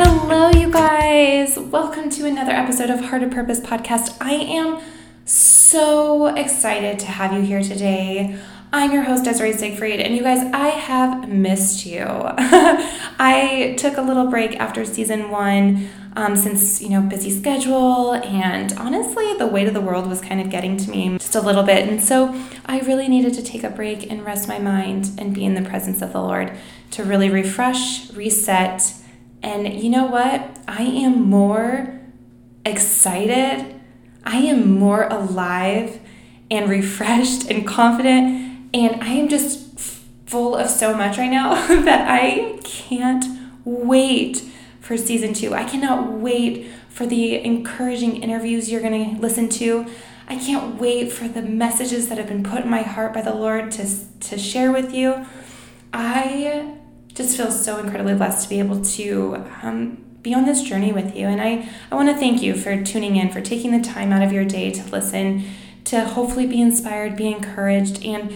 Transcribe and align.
Hello, 0.00 0.48
you 0.50 0.70
guys. 0.70 1.58
Welcome 1.58 2.08
to 2.10 2.24
another 2.24 2.52
episode 2.52 2.88
of 2.88 3.06
Heart 3.06 3.24
of 3.24 3.32
Purpose 3.32 3.58
podcast. 3.58 4.16
I 4.20 4.34
am 4.34 4.80
so 5.24 6.28
excited 6.36 7.00
to 7.00 7.06
have 7.06 7.32
you 7.32 7.40
here 7.40 7.64
today. 7.64 8.38
I'm 8.72 8.92
your 8.92 9.02
host, 9.02 9.24
Desiree 9.24 9.54
Siegfried, 9.54 9.98
and 9.98 10.14
you 10.14 10.22
guys, 10.22 10.38
I 10.54 10.68
have 10.68 11.28
missed 11.28 11.84
you. 11.84 12.04
I 12.06 13.74
took 13.76 13.96
a 13.96 14.00
little 14.00 14.28
break 14.28 14.54
after 14.60 14.84
season 14.84 15.30
one 15.30 15.88
um, 16.14 16.36
since, 16.36 16.80
you 16.80 16.90
know, 16.90 17.02
busy 17.02 17.36
schedule, 17.36 18.14
and 18.14 18.72
honestly, 18.74 19.34
the 19.36 19.48
weight 19.48 19.66
of 19.66 19.74
the 19.74 19.80
world 19.80 20.08
was 20.08 20.20
kind 20.20 20.40
of 20.40 20.48
getting 20.48 20.76
to 20.76 20.90
me 20.92 21.18
just 21.18 21.34
a 21.34 21.40
little 21.40 21.64
bit. 21.64 21.88
And 21.88 22.00
so 22.00 22.40
I 22.66 22.78
really 22.82 23.08
needed 23.08 23.34
to 23.34 23.42
take 23.42 23.64
a 23.64 23.70
break 23.70 24.08
and 24.08 24.24
rest 24.24 24.46
my 24.46 24.60
mind 24.60 25.10
and 25.18 25.34
be 25.34 25.44
in 25.44 25.54
the 25.54 25.68
presence 25.68 26.02
of 26.02 26.12
the 26.12 26.20
Lord 26.20 26.52
to 26.92 27.02
really 27.02 27.30
refresh, 27.30 28.12
reset, 28.12 28.94
and 29.42 29.72
you 29.80 29.90
know 29.90 30.06
what? 30.06 30.58
I 30.66 30.82
am 30.82 31.22
more 31.22 32.00
excited, 32.64 33.80
I 34.24 34.38
am 34.38 34.78
more 34.78 35.04
alive 35.04 36.00
and 36.50 36.68
refreshed 36.68 37.50
and 37.50 37.66
confident 37.66 38.48
and 38.74 39.02
I 39.02 39.08
am 39.08 39.28
just 39.28 39.78
full 40.26 40.56
of 40.56 40.68
so 40.68 40.94
much 40.94 41.16
right 41.18 41.30
now 41.30 41.54
that 41.84 42.08
I 42.08 42.58
can't 42.62 43.24
wait 43.64 44.44
for 44.80 44.96
season 44.96 45.32
two. 45.32 45.54
I 45.54 45.64
cannot 45.64 46.12
wait 46.12 46.70
for 46.88 47.06
the 47.06 47.42
encouraging 47.42 48.22
interviews 48.22 48.70
you're 48.70 48.80
going 48.80 49.16
to 49.16 49.20
listen 49.20 49.48
to. 49.50 49.86
I 50.26 50.36
can't 50.36 50.78
wait 50.78 51.10
for 51.10 51.28
the 51.28 51.42
messages 51.42 52.08
that 52.08 52.18
have 52.18 52.28
been 52.28 52.42
put 52.42 52.64
in 52.64 52.70
my 52.70 52.82
heart 52.82 53.14
by 53.14 53.22
the 53.22 53.34
Lord 53.34 53.70
to, 53.72 53.86
to 54.20 54.38
share 54.38 54.72
with 54.72 54.92
you. 54.92 55.26
I 55.92 56.77
just 57.18 57.36
feel 57.36 57.50
so 57.50 57.78
incredibly 57.78 58.14
blessed 58.14 58.44
to 58.44 58.48
be 58.48 58.60
able 58.60 58.80
to 58.80 59.44
um, 59.62 59.98
be 60.22 60.32
on 60.32 60.44
this 60.44 60.62
journey 60.62 60.92
with 60.92 61.16
you. 61.16 61.26
And 61.26 61.42
I, 61.42 61.68
I 61.90 61.96
want 61.96 62.08
to 62.08 62.14
thank 62.14 62.40
you 62.40 62.54
for 62.54 62.80
tuning 62.84 63.16
in, 63.16 63.32
for 63.32 63.40
taking 63.40 63.72
the 63.72 63.82
time 63.82 64.12
out 64.12 64.22
of 64.22 64.32
your 64.32 64.44
day 64.44 64.70
to 64.70 64.90
listen, 64.90 65.44
to 65.86 66.04
hopefully 66.04 66.46
be 66.46 66.60
inspired, 66.60 67.16
be 67.16 67.26
encouraged, 67.26 68.04
and 68.04 68.32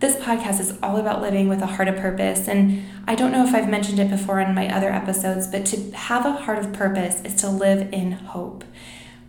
this 0.00 0.16
podcast 0.16 0.58
is 0.58 0.76
all 0.82 0.96
about 0.96 1.22
living 1.22 1.48
with 1.48 1.62
a 1.62 1.66
heart 1.66 1.86
of 1.86 1.96
purpose. 1.96 2.48
And 2.48 2.84
I 3.06 3.14
don't 3.14 3.30
know 3.30 3.46
if 3.46 3.54
I've 3.54 3.68
mentioned 3.68 4.00
it 4.00 4.10
before 4.10 4.40
in 4.40 4.52
my 4.52 4.68
other 4.68 4.90
episodes, 4.90 5.46
but 5.46 5.64
to 5.66 5.92
have 5.92 6.26
a 6.26 6.32
heart 6.32 6.58
of 6.58 6.72
purpose 6.72 7.20
is 7.22 7.36
to 7.36 7.48
live 7.48 7.92
in 7.92 8.12
hope. 8.12 8.64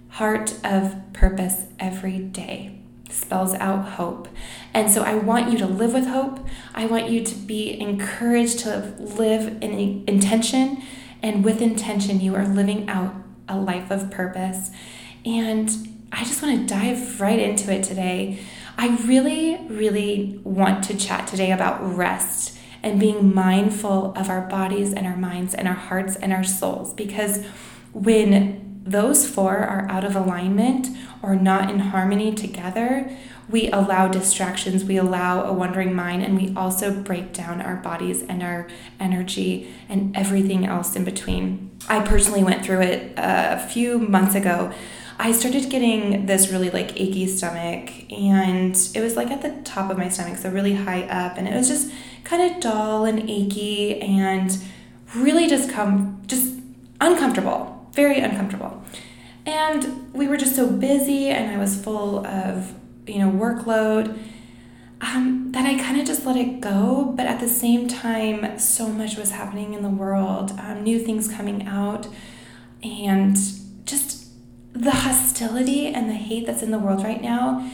Heart 0.09 0.55
of 0.63 0.95
purpose 1.13 1.65
every 1.79 2.17
day 2.17 2.84
spells 3.15 3.53
out 3.55 3.93
hope. 3.93 4.27
And 4.73 4.91
so 4.91 5.03
I 5.03 5.15
want 5.15 5.51
you 5.51 5.57
to 5.59 5.65
live 5.65 5.93
with 5.93 6.07
hope. 6.07 6.45
I 6.73 6.85
want 6.85 7.09
you 7.09 7.23
to 7.23 7.35
be 7.35 7.79
encouraged 7.79 8.59
to 8.59 8.93
live 8.99 9.57
in 9.61 10.03
intention. 10.07 10.83
And 11.23 11.43
with 11.43 11.61
intention, 11.61 12.19
you 12.19 12.35
are 12.35 12.47
living 12.47 12.89
out 12.89 13.15
a 13.47 13.57
life 13.57 13.89
of 13.89 14.11
purpose. 14.11 14.71
And 15.25 15.69
I 16.11 16.23
just 16.23 16.41
want 16.41 16.59
to 16.59 16.73
dive 16.73 17.19
right 17.21 17.39
into 17.39 17.71
it 17.73 17.83
today. 17.83 18.39
I 18.77 18.97
really, 19.05 19.65
really 19.67 20.39
want 20.43 20.83
to 20.85 20.97
chat 20.97 21.27
today 21.27 21.51
about 21.51 21.81
rest 21.95 22.57
and 22.83 22.99
being 22.99 23.33
mindful 23.33 24.13
of 24.15 24.29
our 24.29 24.41
bodies 24.41 24.93
and 24.93 25.07
our 25.07 25.17
minds 25.17 25.55
and 25.55 25.67
our 25.67 25.73
hearts 25.73 26.15
and 26.15 26.31
our 26.31 26.43
souls 26.43 26.93
because 26.93 27.43
when 27.93 28.64
those 28.85 29.27
four 29.27 29.57
are 29.57 29.87
out 29.89 30.03
of 30.03 30.15
alignment 30.15 30.87
or 31.21 31.35
not 31.35 31.69
in 31.69 31.79
harmony 31.79 32.33
together, 32.33 33.09
we 33.49 33.69
allow 33.69 34.07
distractions, 34.07 34.83
we 34.83 34.97
allow 34.97 35.43
a 35.43 35.53
wandering 35.53 35.93
mind, 35.93 36.23
and 36.23 36.35
we 36.35 36.53
also 36.55 36.91
break 36.91 37.33
down 37.33 37.61
our 37.61 37.75
bodies 37.75 38.23
and 38.23 38.41
our 38.41 38.67
energy 38.99 39.73
and 39.89 40.15
everything 40.15 40.65
else 40.65 40.95
in 40.95 41.03
between. 41.03 41.71
I 41.87 41.99
personally 41.99 42.43
went 42.43 42.65
through 42.65 42.81
it 42.81 43.13
a 43.17 43.59
few 43.67 43.99
months 43.99 44.35
ago 44.35 44.73
I 45.17 45.31
started 45.31 45.69
getting 45.69 46.25
this 46.25 46.51
really 46.51 46.69
like 46.69 46.99
achy 46.99 47.27
stomach, 47.27 48.11
and 48.11 48.75
it 48.93 49.01
was 49.01 49.15
like 49.15 49.31
at 49.31 49.41
the 49.41 49.51
top 49.63 49.89
of 49.89 49.97
my 49.97 50.09
stomach, 50.09 50.37
so 50.37 50.49
really 50.49 50.73
high 50.73 51.03
up, 51.03 51.37
and 51.37 51.47
it 51.47 51.55
was 51.55 51.69
just 51.69 51.91
kind 52.25 52.51
of 52.51 52.61
dull 52.61 53.05
and 53.05 53.29
achy 53.29 54.01
and 54.01 54.57
really 55.15 55.47
just 55.47 55.69
come 55.69 56.21
just 56.27 56.59
uncomfortable, 56.99 57.74
very 57.95 58.19
uncomfortable. 58.19 58.83
And 59.45 60.13
we 60.13 60.27
were 60.27 60.37
just 60.37 60.55
so 60.55 60.69
busy, 60.69 61.29
and 61.29 61.51
I 61.51 61.57
was 61.57 61.81
full 61.81 62.25
of 62.25 62.73
you 63.07 63.19
know 63.19 63.31
workload. 63.31 64.17
Um, 65.01 65.51
that 65.51 65.65
I 65.65 65.77
kind 65.77 65.99
of 65.99 66.07
just 66.07 66.25
let 66.25 66.37
it 66.37 66.61
go, 66.61 67.13
but 67.15 67.25
at 67.25 67.39
the 67.39 67.49
same 67.49 67.87
time, 67.87 68.57
so 68.57 68.87
much 68.87 69.17
was 69.17 69.31
happening 69.31 69.73
in 69.73 69.83
the 69.83 69.89
world, 69.89 70.51
um, 70.57 70.83
new 70.83 70.99
things 70.99 71.27
coming 71.27 71.67
out, 71.67 72.07
and 72.81 73.37
just 73.85 74.29
the 74.71 74.91
hostility 74.91 75.87
and 75.87 76.09
the 76.09 76.15
hate 76.15 76.45
that's 76.45 76.63
in 76.63 76.71
the 76.71 76.79
world 76.79 77.03
right 77.03 77.21
now 77.21 77.69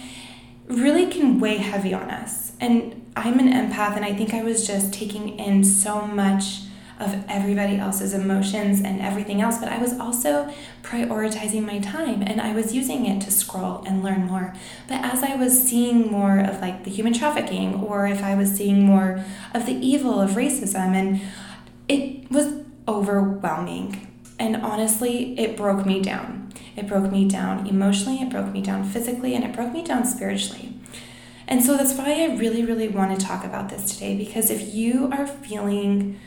really 0.67 1.07
can 1.07 1.39
weigh 1.39 1.57
heavy 1.57 1.93
on 1.93 2.09
us. 2.09 2.53
And 2.59 3.11
I'm 3.15 3.39
an 3.39 3.51
empath, 3.51 3.95
and 3.95 4.03
I 4.03 4.13
think 4.13 4.33
I 4.33 4.43
was 4.43 4.65
just 4.65 4.93
taking 4.93 5.37
in 5.39 5.63
so 5.63 6.01
much 6.07 6.61
of 7.01 7.25
everybody 7.27 7.77
else's 7.77 8.13
emotions 8.13 8.81
and 8.81 9.01
everything 9.01 9.41
else, 9.41 9.57
but 9.57 9.69
I 9.69 9.77
was 9.77 9.99
also 9.99 10.53
prioritizing 10.83 11.65
my 11.65 11.79
time 11.79 12.21
and 12.21 12.39
I 12.39 12.53
was 12.53 12.73
using 12.73 13.05
it 13.05 13.21
to 13.23 13.31
scroll 13.31 13.83
and 13.85 14.03
learn 14.03 14.27
more. 14.27 14.53
But 14.87 15.03
as 15.03 15.23
I 15.23 15.35
was 15.35 15.61
seeing 15.61 16.11
more 16.11 16.39
of 16.39 16.61
like 16.61 16.83
the 16.83 16.91
human 16.91 17.13
trafficking, 17.13 17.75
or 17.75 18.07
if 18.07 18.23
I 18.23 18.35
was 18.35 18.51
seeing 18.51 18.85
more 18.85 19.23
of 19.53 19.65
the 19.65 19.73
evil 19.73 20.19
of 20.19 20.31
racism, 20.31 20.93
and 20.93 21.21
it 21.87 22.31
was 22.31 22.53
overwhelming. 22.87 24.07
And 24.39 24.55
honestly, 24.57 25.37
it 25.39 25.55
broke 25.57 25.85
me 25.85 26.01
down. 26.01 26.51
It 26.75 26.87
broke 26.87 27.11
me 27.11 27.27
down 27.27 27.67
emotionally, 27.67 28.21
it 28.21 28.29
broke 28.29 28.51
me 28.51 28.61
down 28.61 28.83
physically, 28.83 29.35
and 29.35 29.43
it 29.43 29.53
broke 29.53 29.73
me 29.73 29.83
down 29.83 30.05
spiritually. 30.05 30.73
And 31.47 31.61
so 31.61 31.75
that's 31.75 31.93
why 31.95 32.23
I 32.23 32.35
really, 32.37 32.63
really 32.63 32.87
want 32.87 33.19
to 33.19 33.25
talk 33.25 33.43
about 33.43 33.67
this 33.67 33.93
today 33.93 34.15
because 34.15 34.49
if 34.49 34.73
you 34.73 35.09
are 35.11 35.27
feeling 35.27 36.17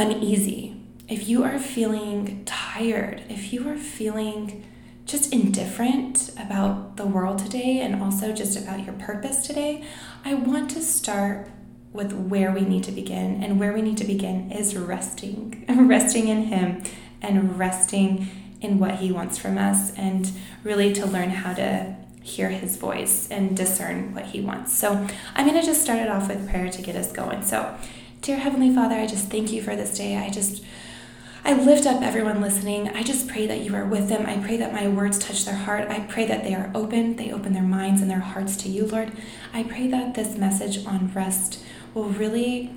uneasy, 0.00 0.76
if 1.08 1.28
you 1.28 1.44
are 1.44 1.58
feeling 1.58 2.44
tired, 2.44 3.22
if 3.28 3.52
you 3.52 3.68
are 3.68 3.76
feeling 3.76 4.64
just 5.04 5.32
indifferent 5.32 6.30
about 6.38 6.96
the 6.96 7.06
world 7.06 7.38
today 7.38 7.80
and 7.80 8.00
also 8.00 8.32
just 8.32 8.56
about 8.56 8.84
your 8.84 8.94
purpose 8.94 9.46
today, 9.46 9.84
I 10.24 10.34
want 10.34 10.70
to 10.70 10.80
start 10.80 11.50
with 11.92 12.12
where 12.12 12.52
we 12.52 12.60
need 12.60 12.84
to 12.84 12.92
begin. 12.92 13.42
And 13.42 13.58
where 13.58 13.72
we 13.72 13.82
need 13.82 13.98
to 13.98 14.04
begin 14.04 14.52
is 14.52 14.76
resting, 14.76 15.64
resting 15.68 16.28
in 16.28 16.44
Him 16.44 16.82
and 17.20 17.58
resting 17.58 18.28
in 18.60 18.78
what 18.78 18.96
He 18.96 19.10
wants 19.10 19.36
from 19.36 19.58
us, 19.58 19.92
and 19.96 20.30
really 20.62 20.92
to 20.92 21.06
learn 21.06 21.30
how 21.30 21.54
to 21.54 21.96
hear 22.22 22.50
His 22.50 22.76
voice 22.76 23.28
and 23.30 23.56
discern 23.56 24.14
what 24.14 24.26
He 24.26 24.40
wants. 24.40 24.72
So, 24.72 25.08
I'm 25.34 25.46
going 25.46 25.60
to 25.60 25.66
just 25.66 25.82
start 25.82 25.98
it 25.98 26.08
off 26.08 26.28
with 26.28 26.48
prayer 26.48 26.70
to 26.70 26.82
get 26.82 26.94
us 26.94 27.10
going. 27.10 27.42
So, 27.42 27.76
Dear 28.22 28.36
Heavenly 28.36 28.74
Father, 28.74 28.96
I 28.96 29.06
just 29.06 29.28
thank 29.30 29.50
you 29.50 29.62
for 29.62 29.74
this 29.74 29.96
day. 29.96 30.18
I 30.18 30.28
just 30.28 30.62
I 31.42 31.54
lift 31.54 31.86
up 31.86 32.02
everyone 32.02 32.42
listening. 32.42 32.90
I 32.90 33.02
just 33.02 33.26
pray 33.26 33.46
that 33.46 33.62
you 33.62 33.74
are 33.74 33.86
with 33.86 34.10
them. 34.10 34.26
I 34.26 34.36
pray 34.36 34.58
that 34.58 34.74
my 34.74 34.88
words 34.88 35.18
touch 35.18 35.46
their 35.46 35.54
heart. 35.54 35.88
I 35.88 36.00
pray 36.00 36.26
that 36.26 36.44
they 36.44 36.54
are 36.54 36.70
open. 36.74 37.16
They 37.16 37.32
open 37.32 37.54
their 37.54 37.62
minds 37.62 38.02
and 38.02 38.10
their 38.10 38.20
hearts 38.20 38.56
to 38.58 38.68
you, 38.68 38.84
Lord. 38.86 39.12
I 39.54 39.62
pray 39.62 39.88
that 39.88 40.14
this 40.14 40.36
message 40.36 40.84
on 40.84 41.10
rest 41.14 41.64
will 41.94 42.10
really 42.10 42.74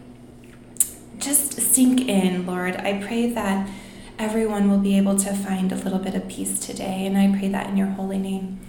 just 1.19 1.59
sink 1.59 2.07
in, 2.07 2.45
Lord. 2.45 2.77
I 2.77 3.03
pray 3.05 3.29
that 3.31 3.69
everyone 4.17 4.69
will 4.69 4.79
be 4.79 4.97
able 4.97 5.17
to 5.19 5.33
find 5.33 5.73
a 5.73 5.75
little 5.75 5.99
bit 5.99 6.15
of 6.15 6.29
peace 6.29 6.57
today. 6.57 7.05
And 7.05 7.17
I 7.17 7.37
pray 7.37 7.49
that 7.49 7.67
in 7.67 7.75
your 7.75 7.87
holy 7.87 8.17
name. 8.17 8.61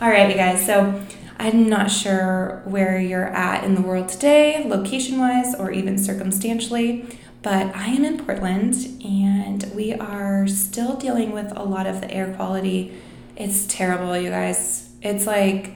All 0.00 0.10
right, 0.10 0.28
you 0.28 0.34
guys. 0.34 0.66
So 0.66 1.06
I'm 1.38 1.68
not 1.68 1.90
sure 1.90 2.62
where 2.64 2.98
you're 2.98 3.26
at 3.26 3.64
in 3.64 3.74
the 3.74 3.82
world 3.82 4.08
today, 4.08 4.64
location 4.66 5.18
wise 5.18 5.54
or 5.54 5.70
even 5.70 5.98
circumstantially, 5.98 7.06
but 7.42 7.74
I 7.76 7.88
am 7.88 8.04
in 8.04 8.24
Portland 8.24 8.74
and 9.04 9.70
we 9.74 9.92
are 9.92 10.46
still 10.46 10.96
dealing 10.96 11.32
with 11.32 11.52
a 11.56 11.62
lot 11.62 11.86
of 11.86 12.00
the 12.00 12.10
air 12.10 12.34
quality. 12.34 12.94
It's 13.36 13.66
terrible, 13.66 14.16
you 14.16 14.30
guys. 14.30 14.90
It's 15.02 15.26
like 15.26 15.74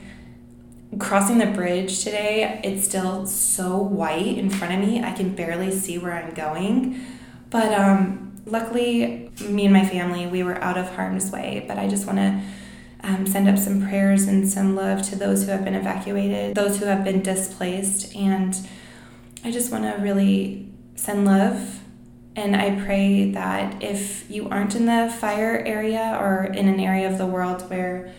crossing 0.98 1.38
the 1.38 1.46
bridge 1.46 2.02
today, 2.02 2.60
it's 2.64 2.84
still 2.84 3.26
so 3.26 3.76
white 3.76 4.38
in 4.38 4.50
front 4.50 4.74
of 4.74 4.80
me. 4.80 5.02
I 5.02 5.12
can 5.12 5.34
barely 5.34 5.70
see 5.70 5.98
where 5.98 6.14
I'm 6.14 6.34
going. 6.34 7.04
But 7.50 7.72
um 7.74 8.32
luckily, 8.46 9.30
me 9.46 9.66
and 9.66 9.74
my 9.74 9.84
family, 9.84 10.26
we 10.26 10.42
were 10.42 10.56
out 10.62 10.78
of 10.78 10.88
harm's 10.94 11.30
way. 11.30 11.64
But 11.68 11.78
I 11.78 11.86
just 11.86 12.06
want 12.06 12.18
to 12.18 12.42
um, 13.02 13.26
send 13.26 13.48
up 13.48 13.58
some 13.58 13.82
prayers 13.82 14.26
and 14.26 14.48
some 14.48 14.76
love 14.76 15.02
to 15.08 15.16
those 15.16 15.44
who 15.44 15.50
have 15.50 15.64
been 15.64 15.74
evacuated, 15.74 16.54
those 16.54 16.78
who 16.78 16.86
have 16.86 17.04
been 17.04 17.22
displaced. 17.22 18.14
And 18.14 18.56
I 19.44 19.50
just 19.50 19.72
want 19.72 19.84
to 19.84 20.02
really 20.02 20.68
send 20.94 21.24
love. 21.24 21.80
And 22.36 22.54
I 22.54 22.82
pray 22.84 23.30
that 23.32 23.82
if 23.82 24.30
you 24.30 24.48
aren't 24.48 24.74
in 24.74 24.86
the 24.86 25.12
fire 25.18 25.58
area 25.66 26.16
or 26.20 26.44
in 26.44 26.68
an 26.68 26.78
area 26.78 27.10
of 27.10 27.18
the 27.18 27.26
world 27.26 27.68
where 27.70 28.12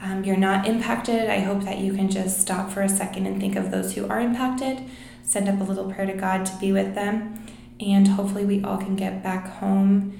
um, 0.00 0.24
you're 0.24 0.36
not 0.36 0.66
impacted, 0.66 1.30
I 1.30 1.40
hope 1.40 1.62
that 1.62 1.78
you 1.78 1.94
can 1.94 2.10
just 2.10 2.40
stop 2.40 2.70
for 2.70 2.82
a 2.82 2.88
second 2.88 3.26
and 3.26 3.40
think 3.40 3.54
of 3.54 3.70
those 3.70 3.94
who 3.94 4.08
are 4.08 4.20
impacted. 4.20 4.82
Send 5.22 5.48
up 5.48 5.60
a 5.60 5.64
little 5.64 5.92
prayer 5.92 6.06
to 6.06 6.14
God 6.14 6.44
to 6.46 6.56
be 6.56 6.72
with 6.72 6.94
them 6.94 7.46
and 7.82 8.08
hopefully 8.08 8.44
we 8.44 8.62
all 8.62 8.78
can 8.78 8.96
get 8.96 9.22
back 9.22 9.48
home 9.58 10.18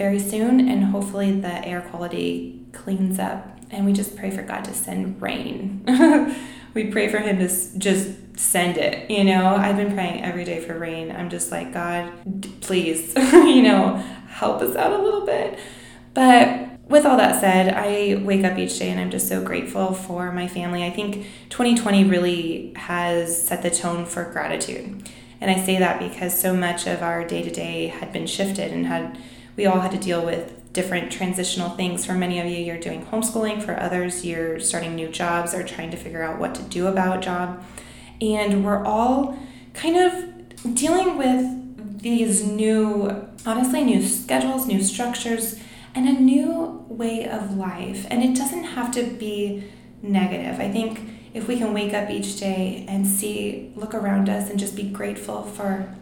very 0.00 0.18
soon, 0.18 0.66
and 0.66 0.82
hopefully 0.82 1.30
the 1.30 1.62
air 1.62 1.82
quality 1.82 2.58
cleans 2.72 3.18
up. 3.18 3.58
And 3.70 3.84
we 3.84 3.92
just 3.92 4.16
pray 4.16 4.30
for 4.30 4.40
God 4.40 4.64
to 4.64 4.72
send 4.72 5.20
rain. 5.20 5.84
we 6.74 6.86
pray 6.86 7.08
for 7.08 7.18
Him 7.18 7.36
to 7.36 7.78
just 7.78 8.38
send 8.38 8.78
it. 8.78 9.10
You 9.10 9.24
know, 9.24 9.54
I've 9.56 9.76
been 9.76 9.92
praying 9.92 10.24
every 10.24 10.44
day 10.44 10.58
for 10.58 10.78
rain. 10.78 11.12
I'm 11.12 11.28
just 11.28 11.52
like, 11.52 11.74
God, 11.74 12.10
please, 12.62 13.12
you 13.16 13.60
know, 13.60 13.96
help 14.26 14.62
us 14.62 14.74
out 14.74 14.98
a 14.98 15.02
little 15.02 15.26
bit. 15.26 15.58
But 16.14 16.80
with 16.88 17.04
all 17.04 17.18
that 17.18 17.38
said, 17.38 17.74
I 17.74 18.22
wake 18.24 18.42
up 18.42 18.56
each 18.56 18.78
day 18.78 18.88
and 18.88 18.98
I'm 18.98 19.10
just 19.10 19.28
so 19.28 19.44
grateful 19.44 19.92
for 19.92 20.32
my 20.32 20.48
family. 20.48 20.82
I 20.82 20.90
think 20.90 21.26
2020 21.50 22.04
really 22.04 22.72
has 22.74 23.46
set 23.46 23.60
the 23.60 23.70
tone 23.70 24.06
for 24.06 24.24
gratitude. 24.24 25.10
And 25.42 25.50
I 25.50 25.62
say 25.62 25.78
that 25.78 25.98
because 26.00 26.38
so 26.38 26.54
much 26.54 26.86
of 26.86 27.02
our 27.02 27.22
day 27.22 27.42
to 27.42 27.50
day 27.50 27.88
had 27.88 28.14
been 28.14 28.26
shifted 28.26 28.72
and 28.72 28.86
had 28.86 29.18
we 29.56 29.66
all 29.66 29.80
had 29.80 29.90
to 29.92 29.98
deal 29.98 30.24
with 30.24 30.72
different 30.72 31.10
transitional 31.10 31.70
things. 31.70 32.06
For 32.06 32.12
many 32.12 32.38
of 32.38 32.46
you, 32.46 32.56
you're 32.56 32.78
doing 32.78 33.04
homeschooling. 33.06 33.62
For 33.62 33.78
others, 33.78 34.24
you're 34.24 34.60
starting 34.60 34.94
new 34.94 35.08
jobs 35.08 35.54
or 35.54 35.64
trying 35.64 35.90
to 35.90 35.96
figure 35.96 36.22
out 36.22 36.38
what 36.38 36.54
to 36.56 36.62
do 36.62 36.86
about 36.86 37.22
job. 37.22 37.62
And 38.20 38.64
we're 38.64 38.84
all 38.84 39.38
kind 39.74 39.96
of 39.96 40.74
dealing 40.74 41.16
with 41.16 42.00
these 42.02 42.44
new, 42.44 43.28
honestly, 43.44 43.84
new 43.84 44.02
schedules, 44.02 44.66
new 44.66 44.82
structures 44.82 45.58
and 45.94 46.08
a 46.08 46.12
new 46.12 46.84
way 46.88 47.28
of 47.28 47.56
life. 47.56 48.06
And 48.10 48.22
it 48.22 48.36
doesn't 48.36 48.64
have 48.64 48.92
to 48.92 49.02
be 49.02 49.64
negative. 50.02 50.60
I 50.60 50.70
think 50.70 51.00
if 51.34 51.48
we 51.48 51.56
can 51.58 51.72
wake 51.72 51.94
up 51.94 52.10
each 52.10 52.38
day 52.38 52.84
and 52.88 53.06
see, 53.06 53.72
look 53.76 53.94
around 53.94 54.28
us, 54.28 54.50
and 54.50 54.58
just 54.58 54.76
be 54.76 54.84
grateful 54.84 55.42
for 55.42 55.92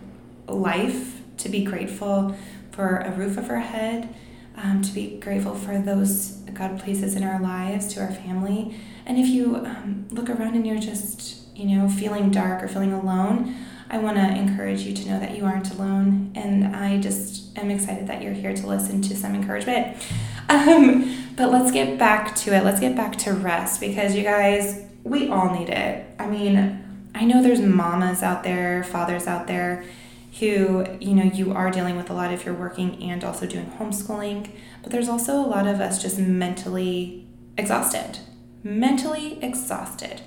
life, 0.46 1.20
to 1.38 1.48
be 1.48 1.64
grateful 1.64 2.34
for 2.78 2.98
a 2.98 3.10
roof 3.10 3.36
over 3.36 3.56
our 3.56 3.60
head, 3.60 4.14
um, 4.56 4.80
to 4.82 4.92
be 4.92 5.18
grateful 5.18 5.52
for 5.52 5.80
those 5.80 6.36
God 6.54 6.78
places 6.78 7.16
in 7.16 7.24
our 7.24 7.40
lives, 7.40 7.92
to 7.94 8.00
our 8.00 8.12
family. 8.12 8.76
And 9.04 9.18
if 9.18 9.26
you 9.26 9.56
um, 9.56 10.06
look 10.12 10.30
around 10.30 10.54
and 10.54 10.64
you're 10.64 10.78
just, 10.78 11.48
you 11.56 11.76
know, 11.76 11.88
feeling 11.88 12.30
dark 12.30 12.62
or 12.62 12.68
feeling 12.68 12.92
alone, 12.92 13.56
I 13.90 13.98
want 13.98 14.16
to 14.18 14.22
encourage 14.22 14.82
you 14.82 14.94
to 14.94 15.08
know 15.08 15.18
that 15.18 15.36
you 15.36 15.44
aren't 15.44 15.72
alone. 15.72 16.30
And 16.36 16.76
I 16.76 17.00
just 17.00 17.58
am 17.58 17.68
excited 17.68 18.06
that 18.06 18.22
you're 18.22 18.32
here 18.32 18.54
to 18.54 18.66
listen 18.68 19.02
to 19.02 19.16
some 19.16 19.34
encouragement. 19.34 19.96
Um, 20.50 21.34
but 21.36 21.52
let's 21.52 21.70
get 21.70 21.98
back 21.98 22.34
to 22.36 22.56
it. 22.56 22.64
Let's 22.64 22.80
get 22.80 22.96
back 22.96 23.16
to 23.18 23.34
rest 23.34 23.82
because 23.82 24.14
you 24.14 24.22
guys, 24.22 24.82
we 25.04 25.28
all 25.28 25.52
need 25.54 25.68
it. 25.68 26.06
I 26.18 26.26
mean, 26.26 26.82
I 27.14 27.26
know 27.26 27.42
there's 27.42 27.60
mamas 27.60 28.22
out 28.22 28.44
there, 28.44 28.82
fathers 28.82 29.26
out 29.26 29.46
there 29.46 29.84
who, 30.38 30.86
you 31.00 31.14
know, 31.14 31.24
you 31.24 31.52
are 31.52 31.70
dealing 31.70 31.96
with 31.96 32.10
a 32.10 32.14
lot 32.14 32.32
if 32.32 32.44
you're 32.44 32.54
working 32.54 33.02
and 33.02 33.24
also 33.24 33.46
doing 33.46 33.66
homeschooling, 33.78 34.50
but 34.82 34.92
there's 34.92 35.08
also 35.08 35.34
a 35.34 35.46
lot 35.46 35.66
of 35.66 35.80
us 35.80 36.00
just 36.00 36.18
mentally 36.18 37.26
exhausted. 37.56 38.18
Mentally 38.62 39.42
exhausted 39.42 40.20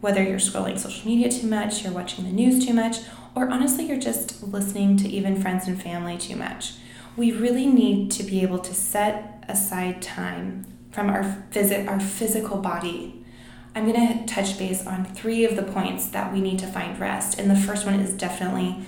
whether 0.00 0.22
you're 0.22 0.38
scrolling 0.38 0.78
social 0.78 1.08
media 1.08 1.30
too 1.30 1.46
much, 1.46 1.84
you're 1.84 1.92
watching 1.92 2.24
the 2.24 2.32
news 2.32 2.64
too 2.64 2.72
much, 2.74 2.98
or 3.34 3.48
honestly, 3.48 3.86
you're 3.86 3.98
just 3.98 4.42
listening 4.42 4.96
to 4.96 5.08
even 5.08 5.40
friends 5.40 5.68
and 5.68 5.80
family 5.80 6.18
too 6.18 6.36
much. 6.36 6.74
We 7.16 7.32
really 7.32 7.66
need 7.66 8.10
to 8.12 8.22
be 8.22 8.42
able 8.42 8.58
to 8.60 8.74
set 8.74 9.44
aside 9.46 10.00
time 10.00 10.66
from 10.90 11.10
our 11.10 11.22
visit 11.50 11.86
our 11.86 12.00
physical 12.00 12.58
body. 12.58 13.24
I'm 13.74 13.90
going 13.90 14.26
to 14.26 14.34
touch 14.34 14.58
base 14.58 14.86
on 14.86 15.04
three 15.04 15.44
of 15.44 15.54
the 15.54 15.62
points 15.62 16.08
that 16.08 16.32
we 16.32 16.40
need 16.40 16.58
to 16.60 16.66
find 16.66 16.98
rest. 16.98 17.38
And 17.38 17.48
the 17.48 17.56
first 17.56 17.86
one 17.86 18.00
is 18.00 18.12
definitely 18.12 18.84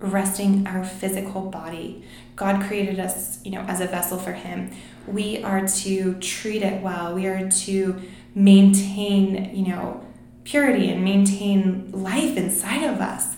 resting 0.00 0.66
our 0.66 0.84
physical 0.84 1.42
body. 1.42 2.04
God 2.36 2.62
created 2.62 2.98
us, 2.98 3.44
you 3.44 3.52
know, 3.52 3.60
as 3.62 3.80
a 3.80 3.86
vessel 3.86 4.18
for 4.18 4.32
him. 4.32 4.70
We 5.06 5.42
are 5.42 5.66
to 5.68 6.14
treat 6.20 6.62
it 6.62 6.82
well. 6.82 7.14
We 7.14 7.26
are 7.26 7.50
to 7.50 8.00
maintain, 8.34 9.54
you 9.54 9.68
know, 9.68 10.04
purity 10.44 10.90
and 10.90 11.04
maintain 11.04 11.90
life 11.92 12.36
inside 12.36 12.82
of 12.82 13.00
us 13.00 13.36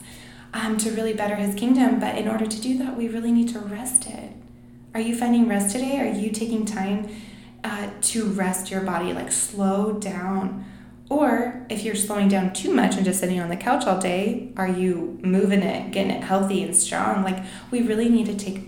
um, 0.55 0.77
to 0.79 0.91
really 0.93 1.15
better 1.15 1.35
his 1.35 1.55
kingdom. 1.55 1.99
But 1.99 2.17
in 2.17 2.29
order 2.29 2.47
to 2.47 2.61
do 2.61 2.79
that, 2.79 2.97
we 2.97 3.09
really 3.09 3.33
need 3.33 3.49
to 3.51 3.59
rest 3.59 4.07
it. 4.07 4.33
Are 4.95 5.01
you 5.01 5.17
finding 5.17 5.49
rest 5.49 5.75
today? 5.75 5.99
Are 5.99 6.13
you 6.13 6.31
taking 6.31 6.65
time 6.67 7.09
uh, 7.65 7.89
to 8.03 8.25
rest 8.27 8.71
your 8.71 8.83
body? 8.83 9.13
Like 9.13 9.33
slow 9.33 9.95
down. 9.95 10.65
Or 11.13 11.67
if 11.69 11.83
you're 11.83 11.95
slowing 11.95 12.29
down 12.29 12.55
too 12.55 12.73
much 12.73 12.97
and 12.97 13.05
just 13.05 13.21
sitting 13.21 13.39
on 13.39 13.51
the 13.51 13.57
couch 13.57 13.85
all 13.85 14.01
day, 14.01 14.51
are 14.57 14.67
you 14.67 15.19
moving 15.23 15.61
it, 15.61 15.93
getting 15.93 16.11
it 16.11 16.25
healthy 16.25 16.63
and 16.63 16.75
strong? 16.75 17.23
Like 17.23 17.45
we 17.71 17.83
really 17.83 18.09
need 18.09 18.25
to 18.27 18.35
take 18.35 18.61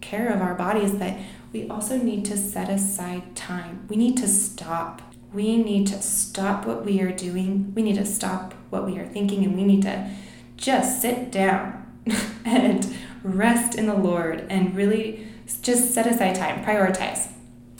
care 0.00 0.28
of 0.28 0.42
our 0.42 0.56
bodies, 0.56 0.90
but 0.90 1.16
we 1.52 1.68
also 1.68 1.96
need 1.96 2.24
to 2.24 2.36
set 2.36 2.68
aside 2.68 3.36
time. 3.36 3.86
We 3.88 3.94
need 3.94 4.16
to 4.16 4.26
stop 4.26 5.00
we 5.32 5.56
need 5.56 5.86
to 5.86 6.02
stop 6.02 6.66
what 6.66 6.84
we 6.84 7.00
are 7.00 7.12
doing. 7.12 7.72
We 7.74 7.82
need 7.82 7.96
to 7.96 8.04
stop 8.04 8.52
what 8.68 8.84
we 8.84 8.98
are 8.98 9.06
thinking, 9.06 9.44
and 9.44 9.56
we 9.56 9.64
need 9.64 9.82
to 9.82 10.10
just 10.56 11.00
sit 11.00 11.30
down 11.30 11.86
and 12.44 12.94
rest 13.22 13.76
in 13.76 13.86
the 13.86 13.94
Lord 13.94 14.44
and 14.50 14.76
really 14.76 15.26
just 15.62 15.94
set 15.94 16.06
aside 16.06 16.34
time, 16.34 16.62
prioritize. 16.62 17.28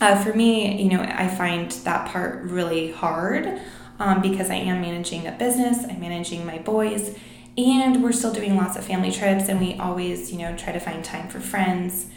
Uh, 0.01 0.21
for 0.23 0.33
me, 0.33 0.81
you 0.81 0.89
know, 0.89 1.03
I 1.03 1.27
find 1.27 1.69
that 1.83 2.07
part 2.07 2.41
really 2.43 2.91
hard 2.91 3.61
um, 3.99 4.21
because 4.21 4.49
I 4.49 4.55
am 4.55 4.81
managing 4.81 5.27
a 5.27 5.31
business, 5.31 5.85
I'm 5.85 5.99
managing 5.99 6.45
my 6.45 6.57
boys, 6.57 7.15
and 7.57 8.03
we're 8.03 8.11
still 8.11 8.33
doing 8.33 8.55
lots 8.55 8.75
of 8.75 8.85
family 8.85 9.11
trips, 9.11 9.47
and 9.47 9.59
we 9.59 9.75
always, 9.75 10.31
you 10.31 10.39
know, 10.39 10.55
try 10.57 10.73
to 10.73 10.79
find 10.79 11.03
time 11.03 11.27
for 11.27 11.39
friends. 11.39 12.07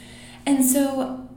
And 0.47 0.65
so, 0.65 1.29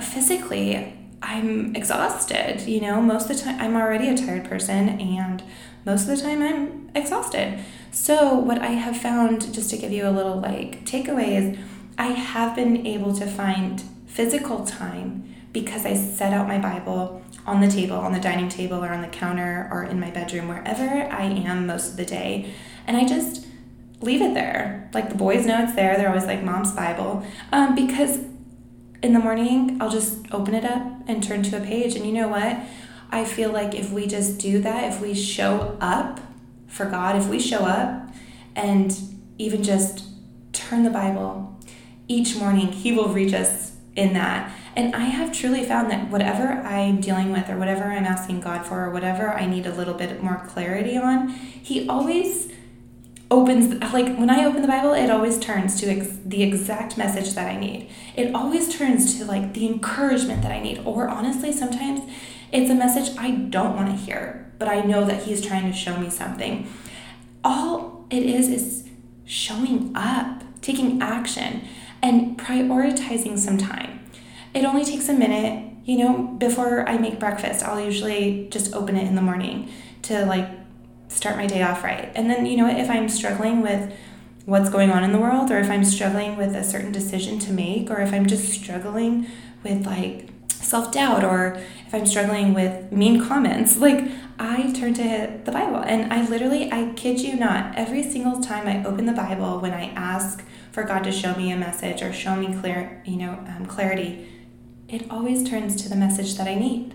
physically, 0.00 0.92
I'm 1.22 1.74
exhausted. 1.76 2.62
You 2.62 2.80
know, 2.80 3.00
most 3.00 3.30
of 3.30 3.36
the 3.36 3.42
time 3.42 3.60
I'm 3.60 3.76
already 3.76 4.08
a 4.08 4.16
tired 4.16 4.44
person, 4.48 5.00
and 5.00 5.42
most 5.84 6.08
of 6.08 6.16
the 6.16 6.22
time 6.22 6.42
I'm 6.42 6.90
exhausted. 6.94 7.60
So, 7.92 8.34
what 8.34 8.58
I 8.58 8.68
have 8.68 8.96
found, 8.96 9.52
just 9.54 9.70
to 9.70 9.76
give 9.76 9.92
you 9.92 10.08
a 10.08 10.10
little 10.10 10.40
like 10.40 10.84
takeaway, 10.84 11.28
is 11.40 11.58
I 11.98 12.08
have 12.08 12.54
been 12.54 12.86
able 12.86 13.14
to 13.14 13.26
find 13.26 13.82
physical 14.06 14.66
time 14.66 15.34
because 15.52 15.86
I 15.86 15.94
set 15.94 16.32
out 16.32 16.46
my 16.46 16.58
Bible 16.58 17.22
on 17.46 17.60
the 17.60 17.68
table, 17.70 17.96
on 17.96 18.12
the 18.12 18.20
dining 18.20 18.48
table, 18.48 18.84
or 18.84 18.88
on 18.88 19.02
the 19.02 19.08
counter, 19.08 19.68
or 19.70 19.84
in 19.84 20.00
my 20.00 20.10
bedroom, 20.10 20.48
wherever 20.48 20.84
I 20.84 21.22
am 21.22 21.66
most 21.66 21.92
of 21.92 21.96
the 21.96 22.04
day. 22.04 22.52
And 22.86 22.96
I 22.96 23.06
just 23.06 23.46
leave 24.00 24.20
it 24.20 24.34
there. 24.34 24.90
Like 24.92 25.08
the 25.08 25.14
boys 25.14 25.46
know 25.46 25.62
it's 25.62 25.74
there. 25.74 25.96
They're 25.96 26.08
always 26.08 26.26
like, 26.26 26.42
Mom's 26.42 26.72
Bible. 26.72 27.24
Um, 27.52 27.74
because 27.74 28.18
in 29.02 29.12
the 29.12 29.18
morning, 29.18 29.78
I'll 29.80 29.90
just 29.90 30.32
open 30.32 30.54
it 30.54 30.64
up 30.64 30.82
and 31.06 31.22
turn 31.22 31.42
to 31.44 31.56
a 31.56 31.60
page. 31.60 31.94
And 31.94 32.04
you 32.04 32.12
know 32.12 32.28
what? 32.28 32.58
I 33.10 33.24
feel 33.24 33.50
like 33.50 33.74
if 33.74 33.92
we 33.92 34.06
just 34.06 34.38
do 34.38 34.60
that, 34.62 34.92
if 34.92 35.00
we 35.00 35.14
show 35.14 35.76
up 35.80 36.20
for 36.66 36.86
God, 36.86 37.16
if 37.16 37.28
we 37.28 37.38
show 37.38 37.60
up 37.60 38.10
and 38.54 38.98
even 39.38 39.62
just 39.62 40.04
turn 40.52 40.82
the 40.82 40.90
Bible 40.90 41.58
each 42.08 42.36
morning, 42.36 42.72
He 42.72 42.92
will 42.92 43.08
reach 43.08 43.32
us 43.32 43.76
in 43.94 44.12
that. 44.14 44.52
And 44.76 44.94
I 44.94 45.04
have 45.04 45.32
truly 45.32 45.64
found 45.64 45.90
that 45.90 46.10
whatever 46.10 46.48
I'm 46.48 47.00
dealing 47.00 47.32
with, 47.32 47.48
or 47.48 47.56
whatever 47.56 47.84
I'm 47.84 48.04
asking 48.04 48.40
God 48.40 48.66
for, 48.66 48.84
or 48.84 48.90
whatever 48.90 49.32
I 49.32 49.46
need 49.46 49.66
a 49.66 49.74
little 49.74 49.94
bit 49.94 50.22
more 50.22 50.44
clarity 50.46 50.96
on, 50.98 51.28
He 51.28 51.88
always 51.88 52.48
opens 53.30 53.74
like 53.92 54.16
when 54.16 54.30
i 54.30 54.44
open 54.44 54.62
the 54.62 54.68
bible 54.68 54.92
it 54.92 55.10
always 55.10 55.38
turns 55.38 55.80
to 55.80 55.86
ex- 55.88 56.18
the 56.24 56.42
exact 56.42 56.96
message 56.96 57.34
that 57.34 57.48
i 57.48 57.58
need. 57.58 57.90
It 58.14 58.34
always 58.34 58.74
turns 58.76 59.18
to 59.18 59.24
like 59.24 59.52
the 59.52 59.66
encouragement 59.66 60.42
that 60.42 60.52
i 60.52 60.60
need. 60.60 60.78
Or 60.84 61.08
honestly 61.08 61.52
sometimes 61.52 62.08
it's 62.52 62.70
a 62.70 62.74
message 62.74 63.16
i 63.18 63.32
don't 63.32 63.74
want 63.74 63.88
to 63.88 63.96
hear 63.96 64.52
but 64.58 64.68
i 64.68 64.80
know 64.80 65.04
that 65.04 65.24
he's 65.24 65.44
trying 65.44 65.70
to 65.70 65.76
show 65.76 65.98
me 65.98 66.08
something. 66.08 66.68
All 67.42 68.06
it 68.10 68.22
is 68.22 68.48
is 68.48 68.88
showing 69.24 69.90
up 69.96 70.44
taking 70.60 71.02
action 71.02 71.66
and 72.02 72.38
prioritizing 72.38 73.38
some 73.38 73.58
time 73.58 73.95
it 74.56 74.64
only 74.64 74.84
takes 74.84 75.08
a 75.08 75.14
minute 75.14 75.72
you 75.84 75.98
know 75.98 76.22
before 76.38 76.88
i 76.88 76.96
make 76.98 77.20
breakfast 77.20 77.64
i'll 77.64 77.80
usually 77.80 78.48
just 78.50 78.74
open 78.74 78.96
it 78.96 79.06
in 79.06 79.14
the 79.14 79.22
morning 79.22 79.70
to 80.02 80.24
like 80.26 80.48
start 81.08 81.36
my 81.36 81.46
day 81.46 81.62
off 81.62 81.84
right. 81.84 82.10
And 82.14 82.30
then, 82.30 82.46
you 82.46 82.56
know, 82.56 82.68
if 82.68 82.90
I'm 82.90 83.08
struggling 83.08 83.62
with 83.62 83.92
what's 84.44 84.70
going 84.70 84.90
on 84.90 85.02
in 85.02 85.12
the 85.12 85.18
world, 85.18 85.50
or 85.50 85.58
if 85.58 85.70
I'm 85.70 85.84
struggling 85.84 86.36
with 86.36 86.54
a 86.54 86.64
certain 86.64 86.92
decision 86.92 87.38
to 87.40 87.52
make, 87.52 87.90
or 87.90 88.00
if 88.00 88.12
I'm 88.12 88.26
just 88.26 88.48
struggling 88.52 89.26
with 89.62 89.86
like 89.86 90.28
self 90.48 90.92
doubt, 90.92 91.24
or 91.24 91.60
if 91.86 91.94
I'm 91.94 92.06
struggling 92.06 92.54
with 92.54 92.92
mean 92.92 93.24
comments, 93.26 93.76
like 93.86 94.08
I 94.38 94.72
turn 94.72 94.94
to 94.94 95.40
the 95.44 95.52
Bible. 95.52 95.78
And 95.78 96.12
I 96.12 96.28
literally, 96.28 96.70
I 96.70 96.92
kid 96.94 97.20
you 97.20 97.36
not, 97.36 97.76
every 97.76 98.02
single 98.02 98.40
time 98.40 98.68
I 98.68 98.84
open 98.84 99.06
the 99.06 99.12
Bible, 99.12 99.60
when 99.60 99.72
I 99.72 99.86
ask 99.90 100.44
for 100.72 100.82
God 100.82 101.04
to 101.04 101.12
show 101.12 101.34
me 101.34 101.50
a 101.50 101.56
message 101.56 102.02
or 102.02 102.12
show 102.12 102.36
me 102.36 102.54
clear, 102.60 103.02
you 103.06 103.16
know, 103.16 103.32
um, 103.56 103.64
clarity, 103.66 104.28
it 104.88 105.10
always 105.10 105.48
turns 105.48 105.80
to 105.82 105.88
the 105.88 105.96
message 105.96 106.36
that 106.36 106.46
I 106.46 106.54
need. 106.54 106.94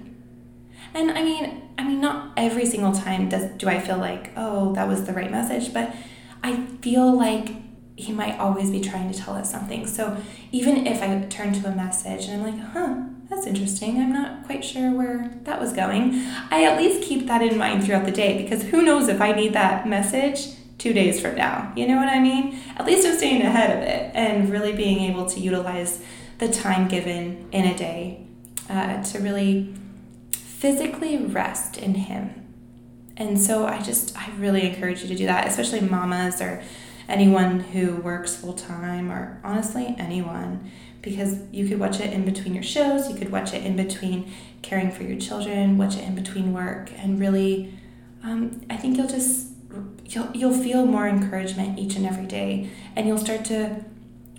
And 0.93 1.12
I 1.12 1.24
mean, 1.24 1.62
I 1.77 1.83
mean, 1.83 2.01
not 2.01 2.33
every 2.38 2.65
single 2.65 2.93
time 2.93 3.29
does 3.29 3.50
do 3.57 3.67
I 3.67 3.79
feel 3.79 3.98
like, 3.98 4.31
oh, 4.36 4.74
that 4.74 4.88
was 4.88 5.05
the 5.05 5.13
right 5.13 5.31
message, 5.31 5.74
but 5.74 5.93
I 6.43 6.65
feel 6.81 7.15
like 7.15 7.55
he 7.95 8.12
might 8.12 8.38
always 8.39 8.71
be 8.71 8.81
trying 8.81 9.12
to 9.12 9.17
tell 9.17 9.36
us 9.36 9.51
something. 9.51 9.86
So 9.88 10.17
even 10.51 10.88
if 10.88 11.01
I 11.01 11.25
turn 11.29 11.53
to 11.53 11.67
a 11.67 11.75
message 11.75 12.25
and 12.25 12.41
I'm 12.41 12.51
like, 12.51 12.71
huh, 12.71 13.03
that's 13.29 13.45
interesting, 13.45 14.01
I'm 14.01 14.12
not 14.12 14.45
quite 14.45 14.63
sure 14.63 14.91
where 14.91 15.31
that 15.43 15.60
was 15.60 15.71
going, 15.74 16.15
I 16.50 16.63
at 16.63 16.77
least 16.77 17.07
keep 17.07 17.27
that 17.27 17.41
in 17.41 17.57
mind 17.57 17.83
throughout 17.83 18.05
the 18.05 18.12
day 18.12 18.41
because 18.41 18.63
who 18.63 18.81
knows 18.81 19.07
if 19.07 19.21
I 19.21 19.33
need 19.33 19.53
that 19.53 19.88
message 19.88 20.48
two 20.77 20.93
days 20.93 21.21
from 21.21 21.36
now. 21.36 21.71
You 21.75 21.88
know 21.88 21.98
what 21.98 22.10
I 22.10 22.19
mean? 22.19 22.60
At 22.77 22.86
least 22.86 23.05
I'm 23.05 23.15
staying 23.15 23.43
ahead 23.43 23.77
of 23.77 23.83
it 23.83 24.12
and 24.15 24.50
really 24.50 24.74
being 24.74 25.01
able 25.12 25.27
to 25.27 25.39
utilize 25.39 26.03
the 26.41 26.50
time 26.50 26.88
given 26.88 27.48
in 27.51 27.65
a 27.65 27.77
day 27.77 28.25
uh, 28.67 29.01
to 29.03 29.19
really 29.19 29.71
physically 30.31 31.17
rest 31.17 31.77
in 31.77 31.93
Him. 31.93 32.31
And 33.15 33.39
so 33.39 33.67
I 33.67 33.79
just, 33.79 34.17
I 34.17 34.31
really 34.39 34.67
encourage 34.67 35.03
you 35.03 35.07
to 35.10 35.15
do 35.15 35.27
that, 35.27 35.48
especially 35.48 35.81
mamas 35.81 36.41
or 36.41 36.63
anyone 37.07 37.60
who 37.60 37.98
works 37.98 38.36
full 38.36 38.53
time 38.53 39.12
or 39.12 39.39
honestly 39.43 39.95
anyone 40.00 40.71
because 41.03 41.38
you 41.51 41.67
could 41.67 41.79
watch 41.79 42.00
it 42.00 42.12
in 42.12 42.25
between 42.25 42.55
your 42.55 42.63
shows, 42.63 43.07
you 43.07 43.15
could 43.15 43.31
watch 43.31 43.53
it 43.53 43.63
in 43.63 43.75
between 43.75 44.31
caring 44.63 44.89
for 44.89 45.03
your 45.03 45.19
children, 45.19 45.77
watch 45.77 45.95
it 45.95 46.03
in 46.03 46.15
between 46.15 46.53
work, 46.53 46.91
and 46.98 47.19
really, 47.19 47.74
um, 48.24 48.62
I 48.69 48.77
think 48.77 48.98
you'll 48.98 49.07
just 49.07 49.48
you'll 50.05 50.29
you'll 50.33 50.53
feel 50.53 50.86
more 50.86 51.07
encouragement 51.07 51.79
each 51.79 51.95
and 51.95 52.05
every 52.05 52.27
day, 52.27 52.69
and 52.95 53.07
you'll 53.07 53.17
start 53.17 53.45
to 53.45 53.83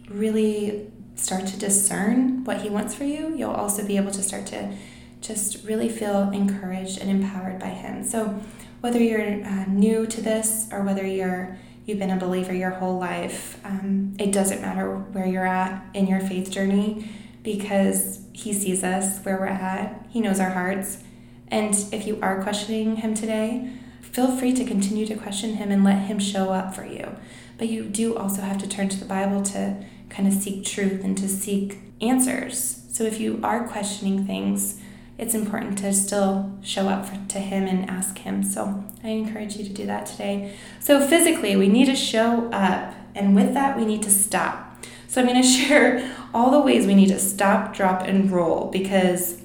really 0.08 0.88
start 1.14 1.46
to 1.46 1.56
discern 1.56 2.44
what 2.44 2.62
He 2.62 2.70
wants 2.70 2.94
for 2.94 3.04
you. 3.04 3.34
You'll 3.36 3.50
also 3.50 3.86
be 3.86 3.96
able 3.96 4.12
to 4.12 4.22
start 4.22 4.46
to 4.46 4.74
just 5.20 5.64
really 5.64 5.88
feel 5.88 6.30
encouraged 6.30 6.98
and 6.98 7.08
empowered 7.08 7.58
by 7.58 7.68
Him. 7.68 8.04
So, 8.04 8.40
whether 8.80 9.00
you're 9.00 9.44
uh, 9.44 9.66
new 9.66 10.06
to 10.06 10.20
this 10.20 10.68
or 10.72 10.82
whether 10.82 11.06
you're 11.06 11.56
you've 11.86 11.98
been 11.98 12.10
a 12.10 12.16
believer 12.16 12.54
your 12.54 12.70
whole 12.70 12.98
life. 12.98 13.60
Um, 13.64 14.14
it 14.18 14.32
doesn't 14.32 14.60
matter 14.60 14.96
where 14.96 15.26
you're 15.26 15.46
at 15.46 15.84
in 15.94 16.06
your 16.06 16.20
faith 16.20 16.50
journey 16.50 17.10
because 17.42 18.20
He 18.32 18.52
sees 18.52 18.84
us 18.84 19.24
where 19.24 19.38
we're 19.38 19.46
at, 19.46 20.06
He 20.10 20.20
knows 20.20 20.40
our 20.40 20.50
hearts. 20.50 21.02
And 21.48 21.74
if 21.92 22.06
you 22.06 22.18
are 22.22 22.42
questioning 22.42 22.96
Him 22.96 23.14
today, 23.14 23.72
feel 24.00 24.36
free 24.36 24.52
to 24.54 24.64
continue 24.64 25.06
to 25.06 25.16
question 25.16 25.54
Him 25.54 25.70
and 25.70 25.84
let 25.84 26.06
Him 26.06 26.18
show 26.18 26.50
up 26.50 26.74
for 26.74 26.84
you. 26.84 27.16
But 27.58 27.68
you 27.68 27.84
do 27.84 28.16
also 28.16 28.42
have 28.42 28.58
to 28.58 28.68
turn 28.68 28.88
to 28.90 28.98
the 28.98 29.04
Bible 29.04 29.42
to 29.42 29.84
kind 30.12 30.28
of 30.28 30.34
seek 30.34 30.64
truth 30.64 31.02
and 31.02 31.16
to 31.18 31.28
seek 31.28 31.78
answers. 32.00 32.84
So 32.92 33.04
if 33.04 33.18
you 33.18 33.40
are 33.42 33.66
questioning 33.66 34.26
things, 34.26 34.78
it's 35.18 35.34
important 35.34 35.78
to 35.78 35.92
still 35.92 36.58
show 36.62 36.88
up 36.88 37.06
for, 37.06 37.18
to 37.28 37.38
Him 37.38 37.64
and 37.68 37.88
ask 37.88 38.18
Him. 38.18 38.42
So 38.42 38.84
I 39.04 39.08
encourage 39.08 39.56
you 39.56 39.64
to 39.64 39.72
do 39.72 39.86
that 39.86 40.06
today. 40.06 40.54
So, 40.80 41.06
physically, 41.06 41.54
we 41.56 41.68
need 41.68 41.86
to 41.86 41.96
show 41.96 42.50
up, 42.50 42.94
and 43.14 43.34
with 43.34 43.54
that, 43.54 43.76
we 43.76 43.84
need 43.84 44.02
to 44.02 44.10
stop. 44.10 44.84
So, 45.08 45.20
I'm 45.20 45.26
going 45.26 45.42
to 45.42 45.46
share 45.46 46.12
all 46.32 46.50
the 46.50 46.60
ways 46.60 46.86
we 46.86 46.94
need 46.94 47.08
to 47.08 47.18
stop, 47.18 47.74
drop, 47.74 48.02
and 48.02 48.30
roll 48.30 48.70
because 48.70 49.42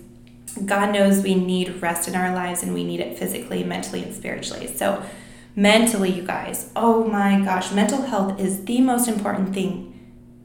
God 0.66 0.94
knows 0.94 1.22
we 1.22 1.36
need 1.36 1.82
rest 1.82 2.08
in 2.08 2.16
our 2.16 2.34
lives 2.34 2.64
and 2.64 2.74
we 2.74 2.84
need 2.84 3.00
it 3.00 3.18
physically, 3.18 3.64
mentally, 3.64 4.04
and 4.04 4.16
spiritually. 4.16 4.68
So, 4.68 5.04
mentally, 5.56 6.12
you 6.12 6.24
guys, 6.24 6.72
oh 6.76 7.04
my 7.04 7.42
gosh, 7.42 7.72
mental 7.72 8.04
health 8.04 8.40
is 8.40 8.66
the 8.66 8.82
most 8.82 9.08
important 9.08 9.54
thing. 9.54 9.97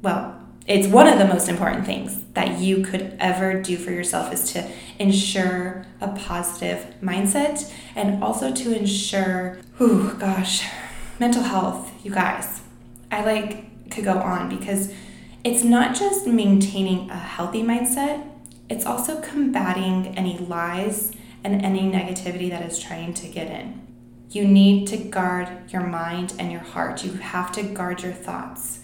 Well, 0.03 0.39
it's 0.67 0.87
one 0.87 1.09
of 1.09 1.19
the 1.19 1.25
most 1.25 1.49
important 1.49 1.87
things 1.87 2.21
that 2.35 2.61
you 2.61 2.85
could 2.85 3.17
ever 3.19 3.61
do 3.61 3.77
for 3.77 3.91
yourself 3.91 4.33
is 4.33 4.53
to 4.53 4.71
ensure 4.99 5.87
a 6.01 6.09
positive 6.09 6.95
mindset 7.03 7.73
and 7.97 8.23
also 8.23 8.53
to 8.53 8.77
ensure 8.77 9.59
oh 9.81 10.15
gosh 10.21 10.65
mental 11.19 11.43
health 11.43 11.93
you 12.05 12.13
guys. 12.13 12.61
I 13.11 13.25
like 13.25 13.91
could 13.91 14.05
go 14.05 14.19
on 14.19 14.49
because 14.49 14.93
it's 15.43 15.65
not 15.65 15.97
just 15.97 16.27
maintaining 16.27 17.11
a 17.11 17.17
healthy 17.17 17.63
mindset 17.63 18.25
it's 18.73 18.87
also 18.87 19.21
combating 19.21 20.17
any 20.17 20.39
lies 20.39 21.13
and 21.45 21.63
any 21.63 21.83
negativity 21.83 22.49
that 22.49 22.65
is 22.65 22.79
trying 22.79 23.13
to 23.13 23.29
get 23.29 23.49
in. 23.49 23.87
You 24.31 24.47
need 24.47 24.87
to 24.89 24.97
guard 24.97 25.71
your 25.71 25.83
mind 25.83 26.33
and 26.39 26.51
your 26.51 26.63
heart. 26.63 27.05
You 27.05 27.13
have 27.13 27.53
to 27.53 27.63
guard 27.63 28.03
your 28.03 28.15
thoughts 28.15 28.81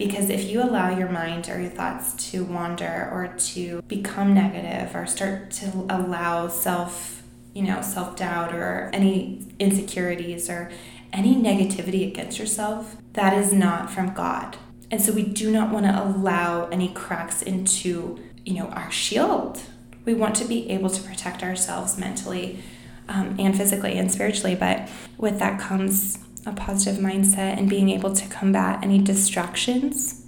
because 0.00 0.30
if 0.30 0.48
you 0.48 0.62
allow 0.62 0.88
your 0.88 1.10
mind 1.10 1.46
or 1.50 1.60
your 1.60 1.68
thoughts 1.68 2.30
to 2.30 2.42
wander 2.42 3.10
or 3.12 3.34
to 3.36 3.82
become 3.82 4.32
negative 4.32 4.96
or 4.96 5.06
start 5.06 5.50
to 5.50 5.66
allow 5.90 6.48
self, 6.48 7.22
you 7.52 7.62
know, 7.62 7.82
self 7.82 8.16
doubt 8.16 8.54
or 8.54 8.88
any 8.94 9.46
insecurities 9.58 10.48
or 10.48 10.70
any 11.12 11.34
negativity 11.36 12.08
against 12.08 12.38
yourself, 12.38 12.96
that 13.12 13.36
is 13.36 13.52
not 13.52 13.90
from 13.90 14.14
God. 14.14 14.56
And 14.90 15.02
so 15.02 15.12
we 15.12 15.22
do 15.22 15.50
not 15.50 15.70
want 15.70 15.84
to 15.84 16.02
allow 16.02 16.66
any 16.68 16.88
cracks 16.88 17.42
into, 17.42 18.18
you 18.46 18.54
know, 18.54 18.68
our 18.68 18.90
shield. 18.90 19.60
We 20.06 20.14
want 20.14 20.34
to 20.36 20.46
be 20.46 20.70
able 20.70 20.88
to 20.88 21.02
protect 21.02 21.42
ourselves 21.42 21.98
mentally 21.98 22.62
um, 23.06 23.36
and 23.38 23.54
physically 23.54 23.98
and 23.98 24.10
spiritually, 24.10 24.54
but 24.54 24.88
with 25.18 25.38
that 25.40 25.60
comes 25.60 26.18
a 26.46 26.52
positive 26.52 27.00
mindset 27.02 27.58
and 27.58 27.68
being 27.68 27.90
able 27.90 28.14
to 28.14 28.28
combat 28.28 28.82
any 28.82 28.98
distractions. 28.98 30.24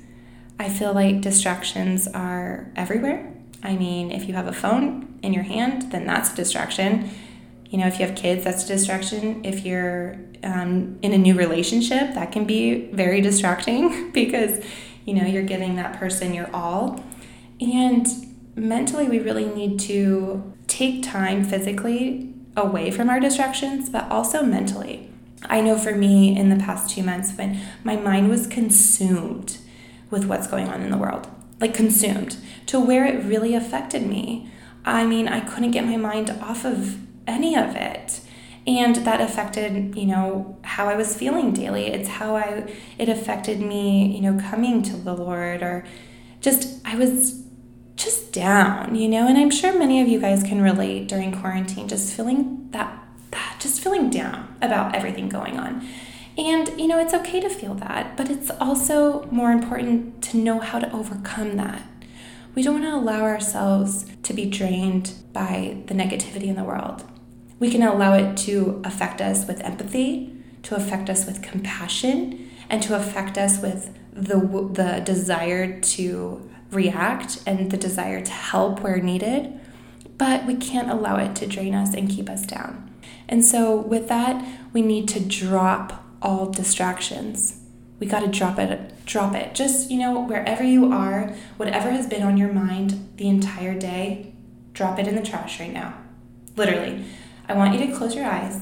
I 0.59 0.69
feel 0.69 0.93
like 0.93 1.21
distractions 1.21 2.07
are 2.09 2.71
everywhere. 2.77 3.33
I 3.63 3.77
mean, 3.77 4.11
if 4.11 4.29
you 4.29 4.35
have 4.35 4.47
a 4.47 4.53
phone 4.53 5.19
in 5.23 5.33
your 5.33 5.45
hand, 5.45 5.93
then 5.93 6.07
that's 6.07 6.33
a 6.33 6.37
distraction. 6.37 7.11
You 7.71 7.79
know, 7.79 7.87
if 7.87 7.99
you 7.99 8.07
have 8.07 8.17
kids, 8.17 8.45
that's 8.45 8.65
a 8.65 8.69
distraction. 8.69 9.45
If 9.45 9.65
you're 9.65 10.19
um, 10.43 10.99
in 11.03 11.13
a 11.13 11.19
new 11.19 11.35
relationship, 11.35 12.15
that 12.15 12.33
can 12.33 12.45
be 12.45 12.87
very 12.93 13.21
distracting 13.21 14.11
because, 14.13 14.65
you 15.05 15.15
know, 15.15 15.25
you're 15.25 15.43
giving 15.43 15.77
that 15.77 15.99
person 15.99 16.35
your 16.35 16.51
all. 16.55 17.03
And 17.61 18.07
mentally, 18.55 19.09
we 19.09 19.21
really 19.21 19.47
need 19.47 19.79
to 19.81 20.53
take 20.67 21.03
time 21.03 21.45
physically 21.45 22.35
away 22.57 22.91
from 22.91 23.09
our 23.09 23.21
distractions, 23.21 23.89
but 23.89 24.11
also 24.11 24.43
mentally. 24.43 25.12
I 25.47 25.61
know 25.61 25.77
for 25.77 25.95
me 25.95 26.37
in 26.37 26.49
the 26.49 26.63
past 26.63 26.91
two 26.91 27.03
months 27.03 27.33
when 27.33 27.61
my 27.85 27.97
mind 27.97 28.29
was 28.29 28.47
consumed 28.47 29.59
with 30.11 30.27
what's 30.27 30.47
going 30.47 30.69
on 30.69 30.83
in 30.83 30.91
the 30.91 30.99
world, 30.99 31.29
like 31.61 31.75
consumed 31.75 32.37
to 32.67 32.79
where 32.79 33.05
it 33.05 33.25
really 33.25 33.55
affected 33.55 34.07
me. 34.07 34.51
I 34.85 35.05
mean, 35.05 35.29
I 35.29 35.41
couldn't 35.41 35.71
get 35.71 35.85
my 35.85 35.97
mind 35.97 36.31
off 36.31 36.65
of 36.65 36.99
any 37.27 37.57
of 37.57 37.75
it. 37.77 38.21
And 38.67 38.97
that 38.97 39.21
affected, 39.21 39.97
you 39.97 40.07
know, 40.07 40.57
how 40.63 40.89
I 40.89 40.95
was 40.95 41.17
feeling 41.17 41.53
daily. 41.53 41.87
It's 41.87 42.09
how 42.09 42.37
I 42.37 42.73
it 42.97 43.09
affected 43.09 43.61
me, 43.61 44.15
you 44.15 44.21
know, 44.21 44.41
coming 44.51 44.83
to 44.83 44.97
the 44.97 45.15
Lord 45.15 45.63
or 45.63 45.85
just 46.41 46.81
I 46.85 46.95
was 46.95 47.43
just 47.97 48.33
down, 48.33 48.95
you 48.95 49.09
know, 49.09 49.27
and 49.27 49.37
I'm 49.37 49.51
sure 49.51 49.77
many 49.77 50.01
of 50.01 50.09
you 50.09 50.21
guys 50.21 50.43
can 50.43 50.63
relate 50.63 51.09
during 51.09 51.33
quarantine, 51.33 51.89
just 51.89 52.15
feeling 52.15 52.69
that 53.33 53.59
just 53.61 53.83
feeling 53.83 54.09
down 54.09 54.55
about 54.63 54.95
everything 54.95 55.29
going 55.29 55.59
on. 55.59 55.87
And, 56.39 56.81
you 56.81 56.87
know, 56.87 56.99
it's 56.99 57.13
okay 57.13 57.41
to 57.41 57.51
feel 57.51 57.75
that, 57.75 58.17
but 58.17 58.31
it's 58.31 58.51
also 58.59 59.27
more 59.31 59.53
important 59.53 60.23
to 60.25 60.39
know 60.39 60.61
how 60.61 60.79
to 60.79 60.91
overcome 60.93 61.57
that. 61.57 61.83
We 62.55 62.63
don't 62.63 62.81
want 62.81 62.87
to 62.87 62.97
allow 62.97 63.23
ourselves 63.23 64.07
to 64.23 64.33
be 64.33 64.47
drained 64.47 65.15
by 65.33 65.83
the 65.87 65.95
negativity 65.95 66.47
in 66.47 66.57
the 66.57 66.65
world. 66.65 67.05
We 67.59 67.71
can 67.71 67.83
allow 67.83 68.15
it 68.15 68.37
to 68.39 68.81
affect 68.85 69.21
us 69.21 69.47
with 69.47 69.61
empathy, 69.61 70.37
to 70.65 70.75
affect 70.75 71.11
us 71.11 71.27
with 71.27 71.43
compassion, 71.43 72.51
and 72.69 72.83
to 72.83 72.97
affect 72.97 73.37
us 73.37 73.61
with 73.61 73.97
the, 74.13 74.37
the 74.73 75.03
desire 75.05 75.81
to 75.81 76.51
react 76.71 77.43
and 77.47 77.71
the 77.71 77.77
desire 77.77 78.23
to 78.23 78.33
help 78.33 78.81
where 78.81 79.01
needed. 79.01 79.59
But 80.19 80.47
we 80.47 80.57
can't 80.57 80.91
allow 80.91 81.17
it 81.17 81.35
to 81.37 81.47
drain 81.47 81.75
us 81.75 81.95
and 81.95 82.09
keep 82.09 82.29
us 82.29 82.47
down. 82.47 82.92
And 83.29 83.45
so, 83.45 83.77
with 83.77 84.09
that, 84.09 84.45
we 84.73 84.83
need 84.83 85.09
to 85.09 85.21
drop 85.21 86.05
all 86.21 86.51
distractions. 86.51 87.61
We 87.99 88.07
got 88.07 88.21
to 88.21 88.29
drop 88.29 88.59
it, 88.59 89.05
drop 89.07 89.35
it. 89.35 89.55
Just, 89.55 89.91
you 89.91 89.99
know, 89.99 90.21
wherever 90.21 90.65
you 90.65 90.93
are, 90.93 91.35
whatever 91.57 91.91
has 91.91 92.07
been 92.07 92.23
on 92.23 92.37
your 92.37 92.53
mind 92.53 93.13
the 93.17 93.29
entire 93.29 93.79
day, 93.79 94.33
drop 94.73 94.99
it 94.99 95.07
in 95.07 95.15
the 95.15 95.23
trash 95.23 95.61
right 95.61 95.73
now. 95.73 95.95
Literally. 96.57 97.05
I 97.49 97.55
want 97.55 97.79
you 97.79 97.87
to 97.87 97.95
close 97.95 98.15
your 98.15 98.25
eyes 98.25 98.61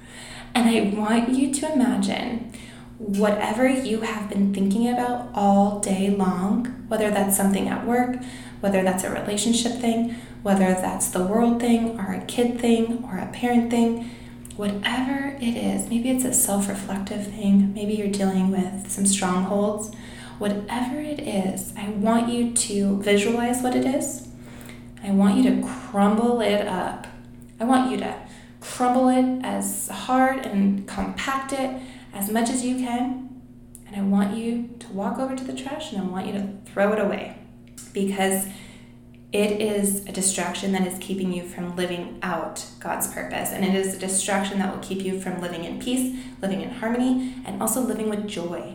and 0.54 0.68
I 0.68 0.96
want 0.96 1.30
you 1.30 1.52
to 1.52 1.72
imagine 1.72 2.52
whatever 2.98 3.66
you 3.66 4.02
have 4.02 4.28
been 4.28 4.52
thinking 4.52 4.88
about 4.88 5.30
all 5.34 5.80
day 5.80 6.10
long, 6.10 6.66
whether 6.88 7.10
that's 7.10 7.36
something 7.36 7.66
at 7.68 7.86
work, 7.86 8.16
whether 8.60 8.82
that's 8.82 9.04
a 9.04 9.10
relationship 9.10 9.72
thing, 9.72 10.16
whether 10.42 10.72
that's 10.72 11.08
the 11.08 11.22
world 11.22 11.60
thing 11.60 11.98
or 11.98 12.12
a 12.12 12.24
kid 12.26 12.60
thing 12.60 13.04
or 13.04 13.18
a 13.18 13.26
parent 13.26 13.70
thing, 13.70 14.10
whatever 14.56 15.36
it 15.40 15.56
is, 15.56 15.88
maybe 15.88 16.10
it's 16.10 16.24
a 16.24 16.32
self 16.32 16.68
reflective 16.68 17.26
thing, 17.26 17.72
maybe 17.74 17.94
you're 17.94 18.08
dealing 18.08 18.50
with 18.50 18.90
some 18.90 19.06
strongholds, 19.06 19.94
whatever 20.38 20.98
it 20.98 21.20
is, 21.20 21.72
I 21.76 21.88
want 21.90 22.28
you 22.30 22.52
to 22.52 23.02
visualize 23.02 23.62
what 23.62 23.76
it 23.76 23.84
is. 23.84 24.28
I 25.02 25.10
want 25.10 25.36
you 25.36 25.44
to 25.44 25.66
crumble 25.66 26.40
it 26.40 26.66
up. 26.66 27.06
I 27.58 27.64
want 27.64 27.90
you 27.90 27.96
to 27.98 28.16
crumble 28.60 29.08
it 29.08 29.44
as 29.44 29.88
hard 29.88 30.46
and 30.46 30.86
compact 30.86 31.52
it 31.52 31.80
as 32.12 32.30
much 32.30 32.50
as 32.50 32.64
you 32.64 32.76
can. 32.76 33.28
and 33.86 33.96
I 33.96 34.02
want 34.02 34.36
you 34.36 34.70
to 34.78 34.92
walk 34.92 35.18
over 35.18 35.34
to 35.34 35.42
the 35.42 35.52
trash 35.52 35.92
and 35.92 36.00
I 36.00 36.04
want 36.04 36.26
you 36.26 36.32
to 36.34 36.48
throw 36.66 36.92
it 36.92 37.00
away 37.00 37.36
because 37.92 38.46
it 39.32 39.60
is 39.60 40.04
a 40.06 40.12
distraction 40.12 40.72
that 40.72 40.86
is 40.86 40.98
keeping 40.98 41.32
you 41.32 41.44
from 41.44 41.76
living 41.76 42.18
out 42.22 42.66
God's 42.80 43.12
purpose. 43.12 43.50
And 43.50 43.64
it 43.64 43.74
is 43.74 43.94
a 43.94 43.98
distraction 43.98 44.58
that 44.58 44.74
will 44.74 44.82
keep 44.82 45.02
you 45.02 45.20
from 45.20 45.40
living 45.40 45.64
in 45.64 45.78
peace, 45.78 46.16
living 46.42 46.62
in 46.62 46.70
harmony, 46.70 47.36
and 47.44 47.62
also 47.62 47.80
living 47.80 48.10
with 48.10 48.26
joy. 48.26 48.74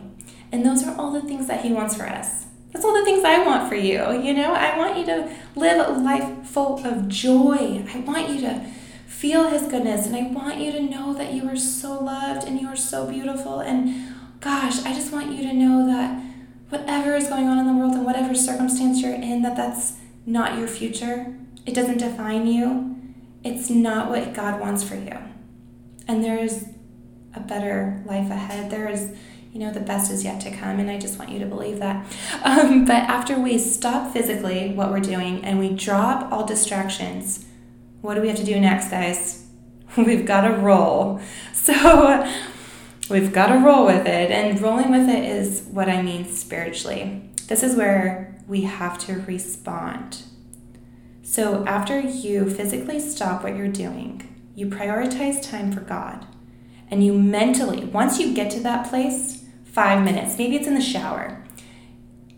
And 0.50 0.64
those 0.64 0.86
are 0.86 0.96
all 0.96 1.12
the 1.12 1.20
things 1.20 1.46
that 1.48 1.62
He 1.62 1.72
wants 1.72 1.96
for 1.96 2.04
us. 2.04 2.46
That's 2.72 2.84
all 2.84 2.94
the 2.94 3.04
things 3.04 3.22
I 3.24 3.44
want 3.44 3.68
for 3.68 3.74
you. 3.74 4.12
You 4.20 4.32
know, 4.32 4.54
I 4.54 4.78
want 4.78 4.98
you 4.98 5.04
to 5.06 5.30
live 5.54 5.88
a 5.88 5.92
life 5.92 6.46
full 6.46 6.84
of 6.86 7.08
joy. 7.08 7.84
I 7.92 7.98
want 8.00 8.30
you 8.30 8.40
to 8.42 8.64
feel 9.06 9.48
His 9.48 9.62
goodness, 9.62 10.06
and 10.06 10.16
I 10.16 10.22
want 10.22 10.58
you 10.58 10.72
to 10.72 10.80
know 10.80 11.12
that 11.14 11.34
you 11.34 11.48
are 11.48 11.56
so 11.56 12.02
loved 12.02 12.46
and 12.46 12.60
you 12.60 12.68
are 12.68 12.76
so 12.76 13.06
beautiful. 13.10 13.60
And 13.60 14.14
gosh, 14.40 14.82
I 14.84 14.94
just 14.94 15.12
want 15.12 15.32
you 15.32 15.46
to 15.48 15.52
know 15.52 15.86
that 15.86 16.22
whatever 16.70 17.14
is 17.14 17.28
going 17.28 17.46
on 17.46 17.58
in 17.58 17.66
the 17.66 17.72
world 17.74 17.92
and 17.92 18.04
whatever 18.04 18.34
circumstance 18.34 19.00
you're 19.02 19.14
in, 19.14 19.42
that 19.42 19.56
that's 19.56 19.94
not 20.26 20.58
your 20.58 20.68
future. 20.68 21.34
It 21.64 21.74
doesn't 21.74 21.98
define 21.98 22.46
you. 22.46 22.96
It's 23.44 23.70
not 23.70 24.10
what 24.10 24.34
God 24.34 24.60
wants 24.60 24.82
for 24.82 24.96
you. 24.96 25.16
And 26.08 26.22
there 26.22 26.38
is 26.38 26.68
a 27.34 27.40
better 27.40 28.02
life 28.04 28.30
ahead. 28.30 28.70
There 28.70 28.88
is, 28.88 29.14
you 29.52 29.60
know, 29.60 29.72
the 29.72 29.80
best 29.80 30.10
is 30.10 30.24
yet 30.24 30.40
to 30.42 30.50
come. 30.50 30.80
And 30.80 30.90
I 30.90 30.98
just 30.98 31.18
want 31.18 31.30
you 31.30 31.38
to 31.38 31.46
believe 31.46 31.78
that. 31.78 32.04
Um, 32.44 32.84
but 32.84 32.94
after 32.94 33.38
we 33.40 33.58
stop 33.58 34.12
physically 34.12 34.72
what 34.72 34.90
we're 34.90 35.00
doing 35.00 35.44
and 35.44 35.58
we 35.58 35.70
drop 35.70 36.30
all 36.30 36.46
distractions, 36.46 37.44
what 38.02 38.14
do 38.14 38.20
we 38.20 38.28
have 38.28 38.36
to 38.36 38.44
do 38.44 38.60
next, 38.60 38.90
guys? 38.90 39.46
We've 39.96 40.24
got 40.26 40.42
to 40.42 40.54
roll. 40.54 41.20
So 41.66 42.32
we've 43.10 43.32
got 43.32 43.48
to 43.48 43.58
roll 43.58 43.86
with 43.86 44.06
it. 44.06 44.30
And 44.30 44.60
rolling 44.60 44.92
with 44.92 45.08
it 45.08 45.24
is 45.24 45.62
what 45.62 45.88
I 45.88 46.00
mean 46.00 46.26
spiritually. 46.26 47.28
This 47.48 47.64
is 47.64 47.74
where 47.74 48.35
we 48.46 48.62
have 48.62 48.98
to 49.06 49.20
respond. 49.20 50.22
So, 51.22 51.64
after 51.66 51.98
you 52.00 52.48
physically 52.48 53.00
stop 53.00 53.42
what 53.42 53.56
you're 53.56 53.68
doing, 53.68 54.50
you 54.54 54.68
prioritize 54.68 55.42
time 55.42 55.72
for 55.72 55.80
God, 55.80 56.26
and 56.88 57.04
you 57.04 57.12
mentally, 57.12 57.84
once 57.84 58.20
you 58.20 58.32
get 58.32 58.50
to 58.52 58.60
that 58.60 58.88
place, 58.88 59.44
five 59.64 60.04
minutes, 60.04 60.38
maybe 60.38 60.56
it's 60.56 60.68
in 60.68 60.74
the 60.74 60.80
shower, 60.80 61.44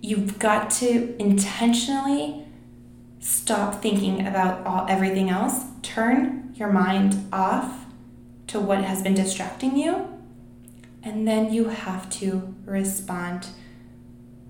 you've 0.00 0.38
got 0.38 0.70
to 0.70 1.14
intentionally 1.20 2.46
stop 3.20 3.82
thinking 3.82 4.26
about 4.26 4.66
all, 4.66 4.86
everything 4.88 5.28
else, 5.28 5.64
turn 5.82 6.52
your 6.54 6.72
mind 6.72 7.28
off 7.32 7.84
to 8.46 8.58
what 8.58 8.82
has 8.82 9.02
been 9.02 9.14
distracting 9.14 9.76
you, 9.76 10.08
and 11.02 11.28
then 11.28 11.52
you 11.52 11.68
have 11.68 12.08
to 12.10 12.54
respond. 12.64 13.48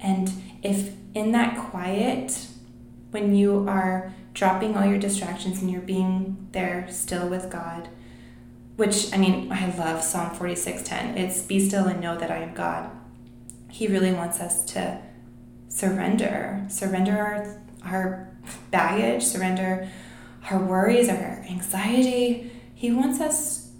And 0.01 0.33
if 0.63 0.93
in 1.15 1.33
that 1.33 1.57
quiet, 1.71 2.47
when 3.11 3.35
you 3.35 3.67
are 3.69 4.15
dropping 4.35 4.77
all 4.77 4.85
your 4.85 4.99
distractions 4.99 5.61
and 5.61 5.71
you're 5.71 5.81
being 5.81 6.49
there 6.53 6.87
still 6.91 7.29
with 7.29 7.51
God, 7.51 7.89
which 8.77 9.13
I 9.13 9.17
mean, 9.17 9.51
I 9.51 9.75
love 9.77 10.03
Psalm 10.03 10.31
46:10. 10.31 11.17
It's 11.17 11.43
be 11.43 11.59
still 11.59 11.87
and 11.87 12.01
know 12.01 12.17
that 12.17 12.31
I 12.31 12.39
am 12.39 12.55
God. 12.55 12.91
He 13.71 13.87
really 13.87 14.13
wants 14.13 14.41
us 14.41 14.65
to 14.67 15.01
surrender, 15.69 16.65
surrender 16.69 17.19
our, 17.19 17.63
our 17.85 18.31
baggage, 18.71 19.25
surrender 19.25 19.89
our 20.51 20.59
worries, 20.59 21.09
our 21.09 21.45
anxiety. 21.49 22.51
He 22.75 22.93
wants 22.93 23.21
us 23.21 23.71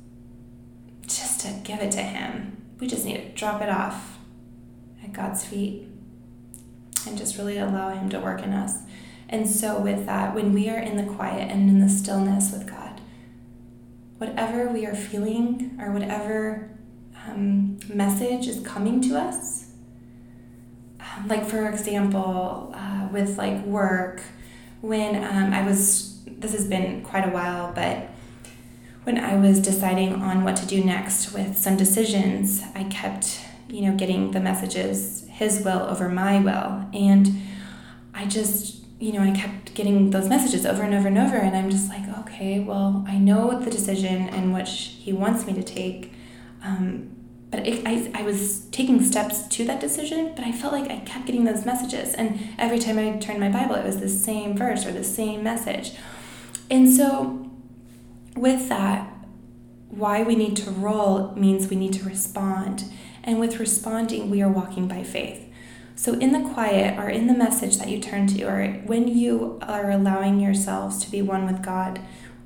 just 1.07 1.41
to 1.41 1.53
give 1.65 1.81
it 1.81 1.93
to 1.93 2.03
Him. 2.03 2.57
We 2.79 2.87
just 2.87 3.05
need 3.05 3.17
to 3.17 3.29
drop 3.31 3.63
it 3.63 3.69
off 3.69 4.19
at 5.03 5.13
God's 5.13 5.45
feet 5.45 5.88
and 7.09 7.19
just 7.19 7.37
really 7.39 7.59
allow 7.59 7.91
Him 7.91 8.09
to 8.11 8.21
work 8.21 8.43
in 8.43 8.53
us. 8.53 8.79
And 9.29 9.49
so, 9.49 9.81
with 9.81 10.07
that, 10.07 10.35
when 10.35 10.53
we 10.53 10.69
are 10.69 10.79
in 10.79 10.97
the 10.97 11.13
quiet 11.15 11.51
and 11.51 11.69
in 11.69 11.81
the 11.81 11.89
stillness 11.89 12.53
with 12.53 12.69
God, 12.69 13.01
whatever 14.19 14.69
we 14.69 14.87
are 14.87 14.95
feeling 14.95 15.77
or 15.81 15.93
whatever 15.93 16.71
um, 17.27 17.79
message 17.89 18.47
is 18.47 18.65
coming 18.67 19.01
to 19.03 19.19
us, 19.19 19.73
um, 21.01 21.29
like 21.29 21.45
for 21.45 21.69
example, 21.69 22.73
uh, 22.75 23.09
with 23.13 23.37
like 23.37 23.65
work, 23.65 24.23
when 24.81 25.17
um, 25.17 25.53
I 25.53 25.67
was, 25.67 26.23
this 26.25 26.53
has 26.53 26.67
been 26.67 27.03
quite 27.03 27.27
a 27.27 27.31
while, 27.31 27.73
but 27.73 28.09
when 29.03 29.19
I 29.19 29.37
was 29.37 29.61
deciding 29.61 30.15
on 30.23 30.45
what 30.45 30.57
to 30.57 30.67
do 30.67 30.85
next 30.85 31.33
with 31.33 31.57
some 31.57 31.77
decisions, 31.77 32.63
I 32.75 32.85
kept, 32.85 33.41
you 33.69 33.83
know, 33.83 33.97
getting 33.97 34.31
the 34.33 34.41
messages 34.41 35.18
his 35.39 35.63
will 35.65 35.83
over 35.83 36.09
my 36.09 36.41
will. 36.41 36.85
And 36.93 37.41
I 38.13 38.27
just, 38.27 38.85
you 38.99 39.13
know, 39.13 39.23
I 39.23 39.31
kept 39.31 39.73
getting 39.75 40.11
those 40.11 40.29
messages 40.29 40.67
over 40.67 40.83
and 40.83 40.93
over 40.93 41.07
and 41.07 41.17
over. 41.17 41.37
And 41.37 41.57
I'm 41.57 41.71
just 41.71 41.89
like, 41.89 42.03
okay, 42.21 42.59
well, 42.59 43.05
I 43.07 43.19
know 43.19 43.61
the 43.61 43.71
decision 43.71 44.29
in 44.31 44.53
which 44.53 44.97
he 44.99 45.13
wants 45.13 45.47
me 45.47 45.53
to 45.55 45.63
take. 45.63 46.13
Um, 46.65 47.15
but 47.53 47.67
it, 47.67 47.87
I, 47.87 48.11
I 48.15 48.23
was 48.23 48.67
taking 48.73 49.01
steps 49.01 49.47
to 49.47 49.65
that 49.67 49.81
decision, 49.81 50.33
but 50.35 50.45
I 50.45 50.51
felt 50.51 50.73
like 50.73 50.91
I 50.91 50.99
kept 50.99 51.27
getting 51.27 51.45
those 51.45 51.65
messages. 51.65 52.15
And 52.15 52.41
every 52.59 52.81
time 52.81 52.99
I 52.99 53.17
turned 53.19 53.39
my 53.39 53.49
Bible, 53.49 53.77
it 53.77 53.87
was 53.87 54.01
the 54.01 54.09
same 54.09 54.57
verse 54.57 54.85
or 54.85 54.91
the 54.91 55.05
same 55.05 55.45
message. 55.45 55.93
And 56.69 56.93
so, 56.93 57.49
with 58.35 58.69
that, 58.69 59.09
why 59.89 60.25
we 60.25 60.35
need 60.35 60.57
to 60.57 60.71
roll 60.73 61.33
means 61.37 61.71
we 61.71 61.77
need 61.77 61.93
to 61.95 62.05
respond. 62.05 62.85
And 63.29 63.39
with 63.39 63.61
responding, 63.61 64.31
we 64.31 64.41
are 64.41 64.49
walking 64.49 64.89
by 64.89 65.03
faith. 65.03 65.53
So, 65.95 66.15
in 66.15 66.33
the 66.33 66.49
quiet 66.55 66.99
or 66.99 67.11
in 67.11 67.27
the 67.27 67.35
message 67.35 67.77
that 67.77 67.91
you 67.91 68.01
turn 68.01 68.27
to, 68.29 68.45
or 68.45 68.67
when 68.87 69.07
you 69.07 69.59
are 69.61 69.91
allowing 69.91 70.41
yourselves 70.41 71.05
to 71.05 71.11
be 71.11 71.21
one 71.21 71.45
with 71.45 71.63
God, 71.63 72.01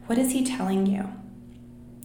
what 0.07 0.19
is 0.19 0.33
He 0.33 0.45
telling 0.45 0.87
you? 0.87 1.09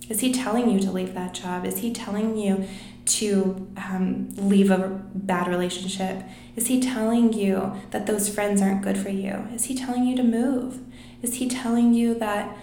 Is 0.09 0.19
He 0.19 0.31
telling 0.31 0.69
you 0.69 0.79
to 0.81 0.91
leave 0.91 1.15
that 1.15 1.33
job? 1.33 1.65
Is 1.65 1.79
He 1.79 1.91
telling 1.91 2.37
you 2.37 2.67
to 3.05 3.67
um, 3.77 4.29
leave 4.35 4.69
a 4.69 5.01
bad 5.15 5.47
relationship? 5.47 6.21
Is 6.55 6.67
He 6.67 6.79
telling 6.79 7.33
you 7.33 7.81
that 7.89 8.05
those 8.05 8.29
friends 8.29 8.61
aren't 8.61 8.83
good 8.83 8.99
for 8.99 9.09
you? 9.09 9.47
Is 9.55 9.65
He 9.65 9.75
telling 9.75 10.05
you 10.05 10.15
to 10.17 10.23
move? 10.23 10.81
Is 11.23 11.37
He 11.37 11.49
telling 11.49 11.95
you 11.95 12.13
that, 12.19 12.55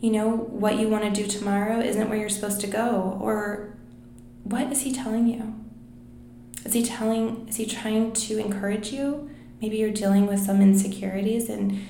you 0.00 0.10
know, 0.10 0.28
what 0.28 0.80
you 0.80 0.88
want 0.88 1.04
to 1.04 1.22
do 1.22 1.28
tomorrow 1.28 1.78
isn't 1.78 2.08
where 2.08 2.18
you're 2.18 2.28
supposed 2.28 2.60
to 2.62 2.66
go? 2.66 3.16
Or 3.22 3.76
what 4.44 4.72
is 4.72 4.82
he 4.82 4.92
telling 4.92 5.26
you? 5.26 5.54
Is 6.64 6.74
he 6.74 6.82
telling 6.82 7.48
is 7.48 7.56
he 7.56 7.66
trying 7.66 8.12
to 8.12 8.38
encourage 8.38 8.92
you? 8.92 9.30
Maybe 9.60 9.76
you're 9.76 9.90
dealing 9.90 10.26
with 10.26 10.40
some 10.40 10.60
insecurities 10.60 11.48
and 11.48 11.84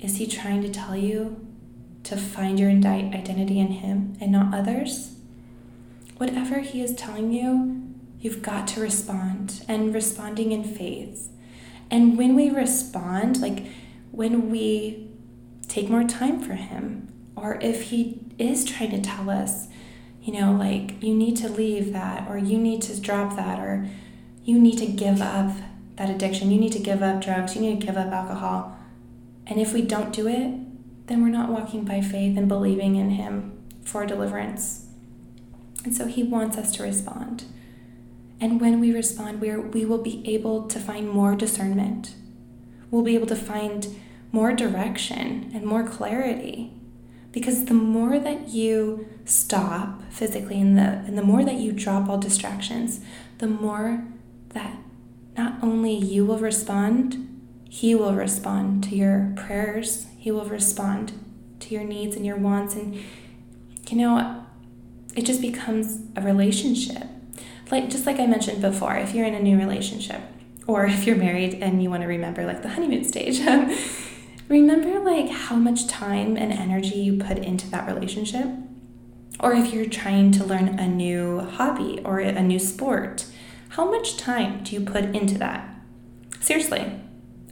is 0.00 0.16
he 0.16 0.26
trying 0.26 0.62
to 0.62 0.70
tell 0.70 0.96
you 0.96 1.46
to 2.04 2.16
find 2.16 2.58
your 2.58 2.70
identity 2.70 3.58
in 3.58 3.68
him 3.68 4.16
and 4.20 4.32
not 4.32 4.54
others? 4.54 5.16
Whatever 6.16 6.60
he 6.60 6.82
is 6.82 6.94
telling 6.94 7.32
you, 7.32 7.82
you've 8.20 8.42
got 8.42 8.66
to 8.68 8.80
respond 8.80 9.64
and 9.68 9.94
responding 9.94 10.52
in 10.52 10.64
faith. 10.64 11.28
And 11.90 12.18
when 12.18 12.34
we 12.34 12.50
respond, 12.50 13.40
like 13.40 13.66
when 14.10 14.50
we 14.50 15.08
take 15.68 15.88
more 15.88 16.04
time 16.04 16.40
for 16.40 16.54
him, 16.54 17.12
or 17.36 17.58
if 17.60 17.82
he 17.82 18.20
is 18.38 18.64
trying 18.64 18.90
to 18.90 19.00
tell 19.00 19.30
us, 19.30 19.68
you 20.22 20.32
know, 20.32 20.52
like 20.52 21.02
you 21.02 21.14
need 21.14 21.36
to 21.38 21.48
leave 21.48 21.92
that, 21.92 22.28
or 22.28 22.38
you 22.38 22.58
need 22.58 22.82
to 22.82 23.00
drop 23.00 23.36
that, 23.36 23.58
or 23.58 23.88
you 24.44 24.58
need 24.58 24.78
to 24.78 24.86
give 24.86 25.20
up 25.20 25.56
that 25.96 26.10
addiction, 26.10 26.50
you 26.50 26.60
need 26.60 26.72
to 26.72 26.78
give 26.78 27.02
up 27.02 27.20
drugs, 27.20 27.54
you 27.54 27.60
need 27.60 27.80
to 27.80 27.86
give 27.86 27.96
up 27.96 28.12
alcohol. 28.12 28.76
And 29.46 29.60
if 29.60 29.72
we 29.72 29.82
don't 29.82 30.12
do 30.12 30.28
it, 30.28 30.54
then 31.06 31.22
we're 31.22 31.28
not 31.28 31.50
walking 31.50 31.84
by 31.84 32.00
faith 32.00 32.36
and 32.36 32.48
believing 32.48 32.96
in 32.96 33.10
Him 33.10 33.58
for 33.82 34.06
deliverance. 34.06 34.86
And 35.84 35.96
so 35.96 36.06
He 36.06 36.22
wants 36.22 36.56
us 36.56 36.72
to 36.76 36.82
respond. 36.82 37.44
And 38.40 38.60
when 38.60 38.78
we 38.78 38.92
respond, 38.92 39.40
we, 39.40 39.56
we 39.56 39.84
will 39.84 40.02
be 40.02 40.22
able 40.32 40.68
to 40.68 40.78
find 40.78 41.10
more 41.10 41.34
discernment. 41.34 42.14
We'll 42.90 43.02
be 43.02 43.14
able 43.14 43.26
to 43.26 43.36
find 43.36 43.96
more 44.30 44.52
direction 44.52 45.50
and 45.54 45.64
more 45.64 45.86
clarity. 45.86 46.72
Because 47.38 47.66
the 47.66 47.74
more 47.74 48.18
that 48.18 48.48
you 48.48 49.08
stop 49.24 50.02
physically 50.10 50.60
and 50.60 50.76
the, 50.76 50.82
and 51.06 51.16
the 51.16 51.22
more 51.22 51.44
that 51.44 51.54
you 51.54 51.70
drop 51.70 52.08
all 52.08 52.18
distractions, 52.18 52.98
the 53.38 53.46
more 53.46 54.04
that 54.54 54.76
not 55.36 55.54
only 55.62 55.94
you 55.94 56.24
will 56.24 56.40
respond, 56.40 57.40
He 57.70 57.94
will 57.94 58.14
respond 58.14 58.82
to 58.84 58.96
your 58.96 59.32
prayers, 59.36 60.08
He 60.18 60.32
will 60.32 60.46
respond 60.46 61.12
to 61.60 61.72
your 61.72 61.84
needs 61.84 62.16
and 62.16 62.26
your 62.26 62.36
wants. 62.36 62.74
And, 62.74 63.00
you 63.88 63.98
know, 63.98 64.44
it 65.14 65.24
just 65.24 65.40
becomes 65.40 66.00
a 66.16 66.20
relationship. 66.20 67.04
Like, 67.70 67.88
just 67.88 68.04
like 68.04 68.18
I 68.18 68.26
mentioned 68.26 68.60
before, 68.60 68.96
if 68.96 69.14
you're 69.14 69.26
in 69.26 69.34
a 69.36 69.40
new 69.40 69.56
relationship, 69.56 70.22
or 70.66 70.86
if 70.86 71.06
you're 71.06 71.14
married 71.14 71.54
and 71.54 71.80
you 71.80 71.88
want 71.88 72.02
to 72.02 72.08
remember 72.08 72.44
like 72.44 72.62
the 72.62 72.70
honeymoon 72.70 73.04
stage, 73.04 73.38
um, 73.46 73.70
remember 74.48 74.98
like 75.00 75.30
how 75.30 75.56
much 75.56 75.86
time 75.86 76.36
and 76.36 76.52
energy 76.52 76.98
you 76.98 77.18
put 77.18 77.38
into 77.38 77.70
that 77.70 77.86
relationship 77.86 78.48
or 79.40 79.52
if 79.52 79.72
you're 79.72 79.86
trying 79.86 80.32
to 80.32 80.44
learn 80.44 80.78
a 80.80 80.88
new 80.88 81.40
hobby 81.40 82.00
or 82.04 82.18
a 82.18 82.42
new 82.42 82.58
sport 82.58 83.26
How 83.70 83.88
much 83.88 84.16
time 84.16 84.64
do 84.64 84.74
you 84.74 84.80
put 84.80 85.04
into 85.14 85.38
that? 85.38 85.68
Seriously. 86.40 86.90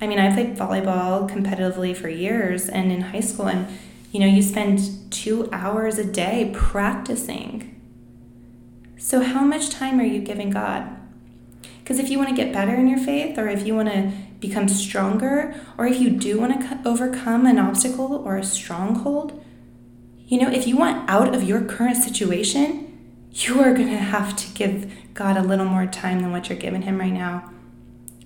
I 0.01 0.07
mean, 0.07 0.19
I 0.19 0.33
played 0.33 0.57
volleyball 0.57 1.31
competitively 1.31 1.97
for 1.97 2.09
years 2.09 2.69
and 2.69 2.91
in 2.91 3.01
high 3.01 3.21
school, 3.21 3.47
and 3.49 3.67
you 4.13 4.21
know, 4.21 4.27
you 4.27 4.43
spend 4.43 5.11
two 5.11 5.49
hours 5.53 5.99
a 5.99 6.05
day 6.05 6.51
practicing. 6.55 7.81
So, 8.99 9.23
how 9.23 9.45
much 9.45 9.71
time 9.71 10.01
are 10.01 10.05
you 10.05 10.21
giving 10.21 10.51
God? 10.51 10.97
Because 11.79 11.99
if 11.99 12.11
you 12.11 12.19
want 12.19 12.31
to 12.31 12.37
get 12.37 12.53
better 12.53 12.75
in 12.75 12.89
your 12.89 12.99
faith, 12.99 13.39
or 13.39 13.49
if 13.49 13.67
you 13.67 13.75
want 13.75 13.89
to 13.89 14.13
become 14.41 14.69
stronger, 14.69 15.55
or 15.79 15.87
if 15.87 16.01
you 16.01 16.11
do 16.11 16.41
want 16.41 16.61
to 16.61 16.89
overcome 16.89 17.47
an 17.47 17.59
obstacle 17.59 18.15
or 18.15 18.37
a 18.37 18.45
stronghold, 18.45 19.43
you 20.27 20.41
know, 20.41 20.51
if 20.51 20.67
you 20.67 20.77
want 20.77 21.09
out 21.09 21.35
of 21.35 21.45
your 21.45 21.63
current 21.63 21.97
situation, 21.97 22.83
you 23.33 23.61
are 23.61 23.75
going 23.75 23.89
to 23.89 23.99
have 23.99 24.35
to 24.37 24.49
give 24.55 24.93
God 25.15 25.37
a 25.37 25.43
little 25.43 25.67
more 25.67 25.87
time 25.87 26.21
than 26.21 26.33
what 26.33 26.49
you're 26.49 26.59
giving 26.59 26.83
Him 26.83 26.99
right 26.99 27.13
now. 27.13 27.51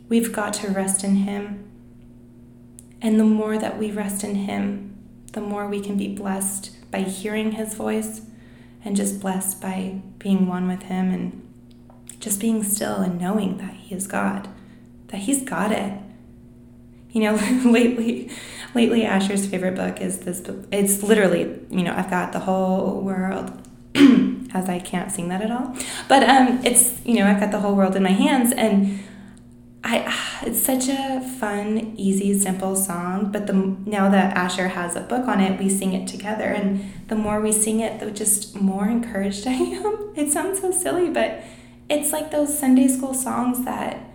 We've 0.09 0.33
got 0.33 0.55
to 0.55 0.69
rest 0.69 1.05
in 1.05 1.17
Him. 1.17 1.69
And 3.03 3.19
the 3.19 3.25
more 3.25 3.59
that 3.59 3.79
we 3.79 3.91
rest 3.91 4.25
in 4.25 4.35
Him, 4.35 4.97
the 5.33 5.41
more 5.41 5.69
we 5.69 5.81
can 5.81 5.97
be 5.97 6.15
blessed 6.15 6.91
by 6.91 7.01
hearing 7.03 7.53
His 7.53 7.75
voice 7.75 8.23
and 8.85 8.97
just 8.97 9.21
blessed 9.21 9.61
by 9.61 10.01
being 10.19 10.47
one 10.47 10.67
with 10.67 10.85
Him 10.85 11.13
and 11.13 11.47
just 12.19 12.41
being 12.41 12.63
still 12.63 12.97
and 12.97 13.21
knowing 13.21 13.59
that 13.59 13.75
He 13.75 13.95
is 13.95 14.07
God, 14.07 14.49
that 15.11 15.19
He's 15.19 15.43
got 15.43 15.73
it. 15.73 15.93
You 17.13 17.23
know, 17.23 17.35
lately, 17.71 18.31
lately 18.75 19.05
Asher's 19.05 19.47
favorite 19.47 19.75
book 19.75 20.01
is 20.01 20.21
this 20.21 20.41
book. 20.41 20.67
It's 20.71 21.03
literally, 21.03 21.61
you 21.71 21.83
know, 21.83 21.95
I've 21.97 22.11
got 22.11 22.33
the 22.33 22.41
whole 22.41 23.01
world 23.01 23.69
as 24.55 24.69
I 24.69 24.79
can't 24.79 25.11
sing 25.11 25.29
that 25.29 25.43
at 25.43 25.51
all. 25.51 25.77
But 26.09 26.29
um, 26.29 26.61
it's 26.65 27.05
you 27.05 27.15
know 27.15 27.27
I've 27.27 27.41
got 27.41 27.51
the 27.51 27.61
whole 27.61 27.75
world 27.75 27.97
in 27.97 28.03
my 28.03 28.11
hands, 28.11 28.53
and 28.53 29.01
I 29.83 30.41
it's 30.47 30.61
such 30.61 30.89
a 30.89 31.21
fun, 31.21 31.95
easy, 31.97 32.39
simple 32.39 32.77
song. 32.77 33.33
But 33.33 33.47
the 33.47 33.55
now 33.55 34.09
that 34.11 34.37
Asher 34.37 34.69
has 34.69 34.97
a 34.97 35.01
book 35.01 35.27
on 35.27 35.41
it, 35.41 35.59
we 35.59 35.69
sing 35.69 35.93
it 35.93 36.07
together, 36.09 36.45
and 36.45 36.93
the 37.09 37.17
more 37.17 37.41
we 37.41 37.53
sing 37.53 37.81
it, 37.81 38.01
the 38.01 38.11
just 38.11 38.61
more 38.61 38.89
encouraged 38.89 39.47
I 39.49 39.53
am. 39.53 40.13
It 40.17 40.33
sounds 40.33 40.61
so 40.61 40.71
silly, 40.71 41.11
but 41.11 41.43
it's 41.89 42.13
like 42.13 42.31
those 42.31 42.57
Sunday 42.57 42.89
school 42.89 43.15
songs 43.15 43.65
that 43.65 44.10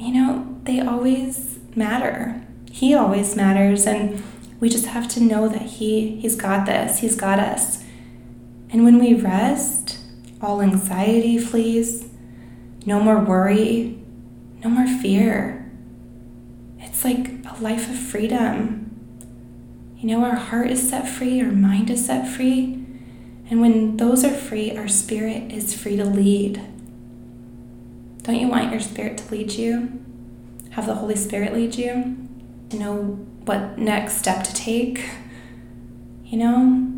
you 0.00 0.12
know 0.12 0.58
they 0.64 0.80
always 0.80 1.58
matter. 1.76 2.42
He 2.72 2.94
always 2.94 3.36
matters, 3.36 3.86
and 3.86 4.22
we 4.58 4.68
just 4.68 4.86
have 4.86 5.08
to 5.08 5.20
know 5.20 5.48
that 5.48 5.62
he 5.62 6.16
he's 6.20 6.36
got 6.36 6.66
this. 6.66 6.98
He's 6.98 7.16
got 7.16 7.38
us 7.38 7.84
and 8.72 8.84
when 8.84 8.98
we 8.98 9.14
rest, 9.14 9.98
all 10.40 10.62
anxiety 10.62 11.38
flees, 11.38 12.08
no 12.86 13.00
more 13.00 13.18
worry, 13.18 13.98
no 14.62 14.70
more 14.70 14.86
fear. 14.86 15.70
It's 16.78 17.04
like 17.04 17.44
a 17.44 17.60
life 17.60 17.90
of 17.90 17.98
freedom. 17.98 18.86
You 19.96 20.08
know, 20.08 20.24
our 20.24 20.36
heart 20.36 20.70
is 20.70 20.88
set 20.88 21.08
free, 21.08 21.42
our 21.42 21.50
mind 21.50 21.90
is 21.90 22.06
set 22.06 22.28
free. 22.28 22.84
And 23.50 23.60
when 23.60 23.96
those 23.96 24.24
are 24.24 24.30
free, 24.30 24.76
our 24.76 24.86
spirit 24.86 25.50
is 25.50 25.74
free 25.74 25.96
to 25.96 26.04
lead. 26.04 26.64
Don't 28.22 28.36
you 28.36 28.48
want 28.48 28.70
your 28.70 28.80
spirit 28.80 29.18
to 29.18 29.30
lead 29.30 29.52
you? 29.52 30.04
Have 30.70 30.86
the 30.86 30.94
Holy 30.94 31.16
Spirit 31.16 31.54
lead 31.54 31.74
you? 31.74 32.16
You 32.70 32.78
know 32.78 33.02
what 33.44 33.78
next 33.78 34.18
step 34.18 34.44
to 34.44 34.54
take? 34.54 35.08
You 36.24 36.38
know, 36.38 36.90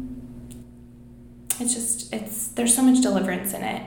it's 1.62 1.74
just 1.74 2.12
it's 2.12 2.48
there's 2.48 2.74
so 2.74 2.82
much 2.82 3.00
deliverance 3.00 3.54
in 3.54 3.62
it 3.62 3.82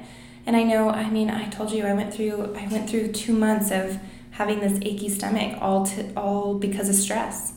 and 0.45 0.55
i 0.55 0.63
know 0.63 0.89
i 0.89 1.09
mean 1.09 1.29
i 1.29 1.47
told 1.49 1.71
you 1.71 1.85
i 1.85 1.93
went 1.93 2.13
through 2.13 2.55
i 2.55 2.67
went 2.67 2.89
through 2.89 3.11
two 3.11 3.33
months 3.33 3.71
of 3.71 3.99
having 4.31 4.59
this 4.59 4.77
achy 4.81 5.09
stomach 5.09 5.57
all 5.61 5.85
to 5.85 6.11
all 6.15 6.55
because 6.55 6.89
of 6.89 6.95
stress 6.95 7.53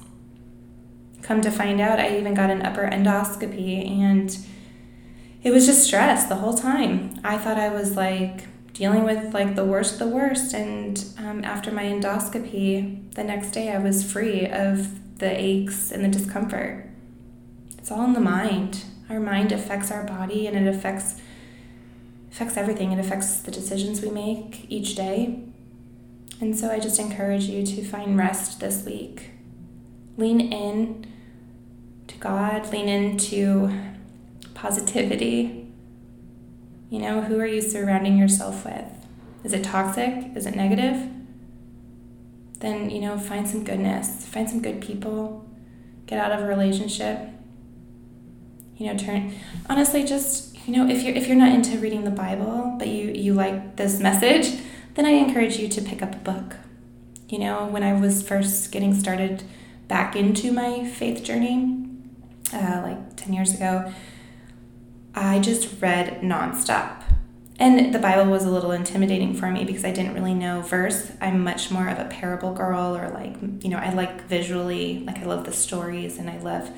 come 1.23 1.41
to 1.41 1.51
find 1.51 1.81
out 1.81 1.99
i 1.99 2.17
even 2.17 2.35
got 2.35 2.51
an 2.51 2.63
upper 2.63 2.89
endoscopy 2.89 3.89
and 3.89 4.39
it 5.43 5.51
was 5.51 5.67
just 5.67 5.85
stress 5.85 6.27
the 6.27 6.37
whole 6.37 6.55
time 6.55 7.19
i 7.25 7.37
thought 7.37 7.59
i 7.59 7.69
was 7.69 7.97
like 7.97 8.47
dealing 8.79 9.05
with 9.05 9.35
like 9.35 9.55
the 9.55 9.65
worst 9.65 9.99
the 9.99 10.09
worst 10.09 10.55
and 10.55 11.05
um, 11.19 11.45
after 11.45 11.71
my 11.71 11.85
endoscopy 11.85 13.13
the 13.15 13.25
next 13.25 13.51
day 13.51 13.73
i 13.73 13.79
was 13.79 14.11
free 14.11 14.47
of 14.47 15.19
the 15.19 15.31
aches 15.31 15.91
and 15.91 16.05
the 16.05 16.09
discomfort 16.09 16.89
it's 17.77 17.91
all 17.91 18.05
in 18.05 18.13
the 18.13 18.21
mind 18.21 18.85
our 19.11 19.21
mind 19.21 19.53
affects 19.53 19.91
our 19.91 20.05
body 20.05 20.47
and 20.47 20.57
it 20.57 20.73
affects 20.73 21.21
affects 22.31 22.57
everything. 22.57 22.93
It 22.93 23.01
affects 23.01 23.41
the 23.41 23.51
decisions 23.51 24.01
we 24.01 24.11
make 24.11 24.67
each 24.69 24.95
day. 24.95 25.41
And 26.41 26.57
so 26.57 26.71
I 26.71 26.79
just 26.79 27.01
encourage 27.01 27.45
you 27.45 27.67
to 27.67 27.85
find 27.85 28.17
rest 28.17 28.61
this 28.61 28.85
week. 28.85 29.31
Lean 30.17 30.41
in 30.41 31.07
to 32.07 32.17
God, 32.19 32.71
lean 32.73 32.89
into 32.89 33.73
positivity. 34.55 35.68
You 36.91 37.01
know, 37.01 37.23
who 37.23 37.39
are 37.39 37.47
you 37.47 37.61
surrounding 37.61 38.17
yourself 38.17 38.65
with? 38.65 38.85
Is 39.45 39.53
it 39.53 39.65
toxic? 39.65 40.37
Is 40.37 40.47
it 40.47 40.57
negative? 40.57 41.11
Then, 42.61 42.91
you 42.91 43.01
know, 43.01 43.19
find 43.19 43.47
some 43.47 43.63
goodness, 43.63 44.27
find 44.27 44.49
some 44.49 44.61
good 44.61 44.81
people, 44.81 45.49
get 46.07 46.19
out 46.19 46.33
of 46.33 46.41
a 46.41 46.47
relationship 46.47 47.31
you 48.79 48.87
know 48.87 48.97
turn 48.97 49.35
honestly 49.69 50.05
just 50.05 50.57
you 50.67 50.75
know 50.75 50.89
if 50.89 51.03
you're 51.03 51.15
if 51.15 51.27
you're 51.27 51.37
not 51.37 51.53
into 51.53 51.79
reading 51.79 52.05
the 52.05 52.11
bible 52.11 52.75
but 52.79 52.89
you 52.89 53.11
you 53.11 53.35
like 53.35 53.77
this 53.77 54.01
message 54.01 54.59
then 54.95 55.05
i 55.05 55.11
encourage 55.11 55.59
you 55.59 55.69
to 55.69 55.83
pick 55.83 56.03
up 56.03 56.15
a 56.15 56.19
book 56.19 56.57
you 57.29 57.39
know 57.39 57.67
when 57.67 57.83
i 57.83 57.93
was 57.93 58.27
first 58.27 58.71
getting 58.73 58.95
started 58.95 59.43
back 59.89 60.15
into 60.15 60.53
my 60.53 60.89
faith 60.89 61.23
journey 61.25 61.87
uh, 62.55 62.81
like 62.83 63.17
10 63.17 63.33
years 63.35 63.53
ago 63.53 63.93
i 65.19 65.39
just 65.39 65.81
read 65.81 66.21
nonstop 66.21 67.03
and 67.59 67.93
the 67.93 67.99
bible 67.99 68.31
was 68.31 68.45
a 68.45 68.51
little 68.51 68.73
intimidating 68.73 69.35
for 69.35 69.51
me 69.51 69.65
because 69.65 69.85
i 69.85 69.91
didn't 69.91 70.15
really 70.15 70.35
know 70.35 70.61
verse 70.63 71.11
i'm 71.21 71.43
much 71.43 71.71
more 71.71 71.89
of 71.89 71.99
a 71.99 72.05
parable 72.07 72.53
girl 72.53 72.97
or 72.97 73.09
like 73.11 73.35
you 73.63 73.69
know 73.69 73.79
i 73.79 73.93
like 73.93 74.23
visually 74.23 75.01
like 75.01 75.19
i 75.19 75.25
love 75.25 75.45
the 75.45 75.53
stories 75.53 76.19
and 76.19 76.31
i 76.31 76.39
love 76.39 76.71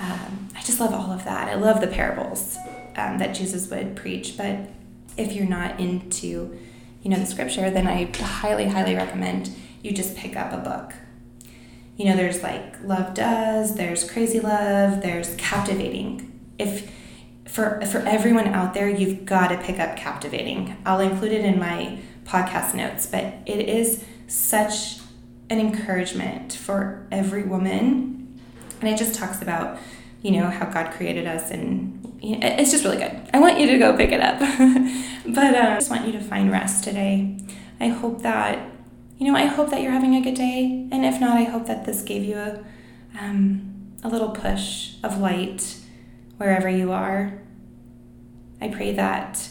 um, 0.00 0.48
I 0.54 0.60
just 0.62 0.80
love 0.80 0.92
all 0.92 1.10
of 1.10 1.24
that. 1.24 1.48
I 1.48 1.54
love 1.54 1.80
the 1.80 1.88
parables 1.88 2.56
um, 2.96 3.18
that 3.18 3.34
Jesus 3.34 3.68
would 3.70 3.96
preach. 3.96 4.36
But 4.36 4.70
if 5.16 5.32
you're 5.32 5.46
not 5.46 5.80
into, 5.80 6.58
you 7.02 7.10
know, 7.10 7.18
the 7.18 7.26
scripture, 7.26 7.70
then 7.70 7.86
I 7.86 8.04
highly, 8.16 8.68
highly 8.68 8.94
recommend 8.94 9.50
you 9.82 9.92
just 9.92 10.16
pick 10.16 10.36
up 10.36 10.52
a 10.52 10.58
book. 10.58 10.94
You 11.96 12.04
know, 12.04 12.16
there's 12.16 12.42
like 12.42 12.80
Love 12.84 13.14
Does, 13.14 13.74
there's 13.74 14.08
Crazy 14.08 14.38
Love, 14.38 15.02
there's 15.02 15.34
Captivating. 15.34 16.40
If 16.58 16.92
for 17.48 17.80
for 17.86 17.98
everyone 18.00 18.48
out 18.48 18.74
there, 18.74 18.88
you've 18.88 19.24
got 19.24 19.48
to 19.48 19.58
pick 19.58 19.78
up 19.78 19.96
Captivating. 19.96 20.76
I'll 20.84 21.00
include 21.00 21.32
it 21.32 21.44
in 21.44 21.58
my 21.58 21.98
podcast 22.24 22.74
notes, 22.74 23.06
but 23.06 23.24
it 23.46 23.68
is 23.68 24.04
such 24.26 24.98
an 25.50 25.58
encouragement 25.58 26.52
for 26.52 27.06
every 27.10 27.42
woman. 27.42 28.38
And 28.80 28.88
it 28.88 28.98
just 28.98 29.14
talks 29.14 29.42
about 29.42 29.78
you 30.20 30.32
know 30.32 30.50
how 30.50 30.66
god 30.66 30.92
created 30.92 31.26
us 31.26 31.50
and 31.50 31.94
you 32.20 32.36
know, 32.36 32.46
it's 32.46 32.70
just 32.70 32.84
really 32.84 32.98
good. 32.98 33.20
I 33.32 33.38
want 33.38 33.58
you 33.58 33.66
to 33.68 33.78
go 33.78 33.96
pick 33.96 34.12
it 34.12 34.20
up. 34.20 34.40
But 35.28 35.54
uh, 35.54 35.58
i 35.58 35.74
just 35.74 35.90
want 35.90 36.06
you 36.06 36.12
to 36.12 36.20
find 36.20 36.50
rest 36.50 36.84
today. 36.84 37.36
I 37.80 37.88
hope 37.88 38.22
that 38.22 38.70
you 39.18 39.26
know 39.26 39.36
i 39.36 39.44
hope 39.46 39.70
that 39.70 39.82
you're 39.82 39.92
having 39.92 40.14
a 40.14 40.20
good 40.20 40.34
day. 40.34 40.88
And 40.92 41.04
if 41.04 41.20
not 41.20 41.36
i 41.36 41.44
hope 41.44 41.66
that 41.66 41.86
this 41.86 42.02
gave 42.02 42.24
you 42.24 42.36
a, 42.36 42.64
um, 43.18 43.92
a 44.02 44.08
little 44.08 44.30
push 44.30 44.94
of 45.02 45.18
light 45.18 45.77
wherever 46.38 46.68
you 46.68 46.90
are 46.90 47.38
i 48.60 48.68
pray 48.68 48.92
that 48.92 49.50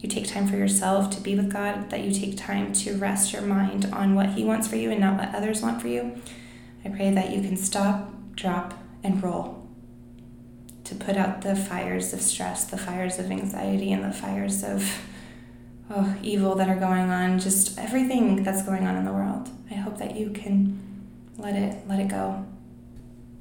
you 0.00 0.08
take 0.08 0.26
time 0.26 0.46
for 0.46 0.56
yourself 0.56 1.08
to 1.10 1.20
be 1.20 1.34
with 1.34 1.52
god 1.52 1.88
that 1.90 2.00
you 2.00 2.12
take 2.12 2.36
time 2.36 2.72
to 2.72 2.96
rest 2.98 3.32
your 3.32 3.42
mind 3.42 3.86
on 3.92 4.14
what 4.14 4.30
he 4.30 4.44
wants 4.44 4.66
for 4.68 4.76
you 4.76 4.90
and 4.90 5.00
not 5.00 5.18
what 5.18 5.34
others 5.34 5.62
want 5.62 5.80
for 5.80 5.88
you 5.88 6.20
i 6.84 6.88
pray 6.88 7.10
that 7.12 7.30
you 7.30 7.40
can 7.40 7.56
stop 7.56 8.12
drop, 8.36 8.74
and 9.02 9.22
roll 9.22 9.66
to 10.84 10.94
put 10.94 11.16
out 11.16 11.42
the 11.42 11.56
fires 11.56 12.12
of 12.12 12.20
stress, 12.20 12.64
the 12.64 12.76
fires 12.76 13.18
of 13.18 13.30
anxiety, 13.30 13.90
and 13.92 14.04
the 14.04 14.12
fires 14.12 14.62
of 14.62 15.00
oh, 15.90 16.16
evil 16.22 16.54
that 16.54 16.68
are 16.68 16.78
going 16.78 17.10
on, 17.10 17.40
just 17.40 17.76
everything 17.78 18.44
that's 18.44 18.62
going 18.62 18.86
on 18.86 18.96
in 18.96 19.04
the 19.04 19.12
world. 19.12 19.48
I 19.70 19.74
hope 19.74 19.98
that 19.98 20.16
you 20.16 20.30
can 20.30 20.80
let 21.38 21.56
it 21.56 21.88
let 21.88 21.98
it 21.98 22.08
go. 22.08 22.46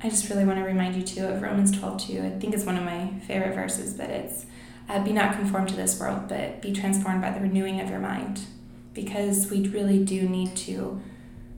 I 0.01 0.09
just 0.09 0.29
really 0.29 0.45
want 0.45 0.59
to 0.59 0.65
remind 0.65 0.95
you 0.95 1.03
too 1.03 1.25
of 1.25 1.41
Romans 1.41 1.77
12 1.77 2.07
2. 2.07 2.21
I 2.21 2.39
think 2.39 2.53
it's 2.53 2.65
one 2.65 2.77
of 2.77 2.83
my 2.83 3.19
favorite 3.27 3.55
verses, 3.55 3.93
but 3.93 4.09
it's 4.09 4.45
uh, 4.89 5.03
be 5.03 5.13
not 5.13 5.33
conformed 5.33 5.69
to 5.69 5.75
this 5.75 5.99
world, 5.99 6.27
but 6.27 6.61
be 6.61 6.71
transformed 6.71 7.21
by 7.21 7.31
the 7.31 7.39
renewing 7.39 7.81
of 7.81 7.89
your 7.89 7.99
mind. 7.99 8.41
Because 8.93 9.49
we 9.49 9.67
really 9.67 10.03
do 10.03 10.29
need 10.29 10.55
to 10.57 11.01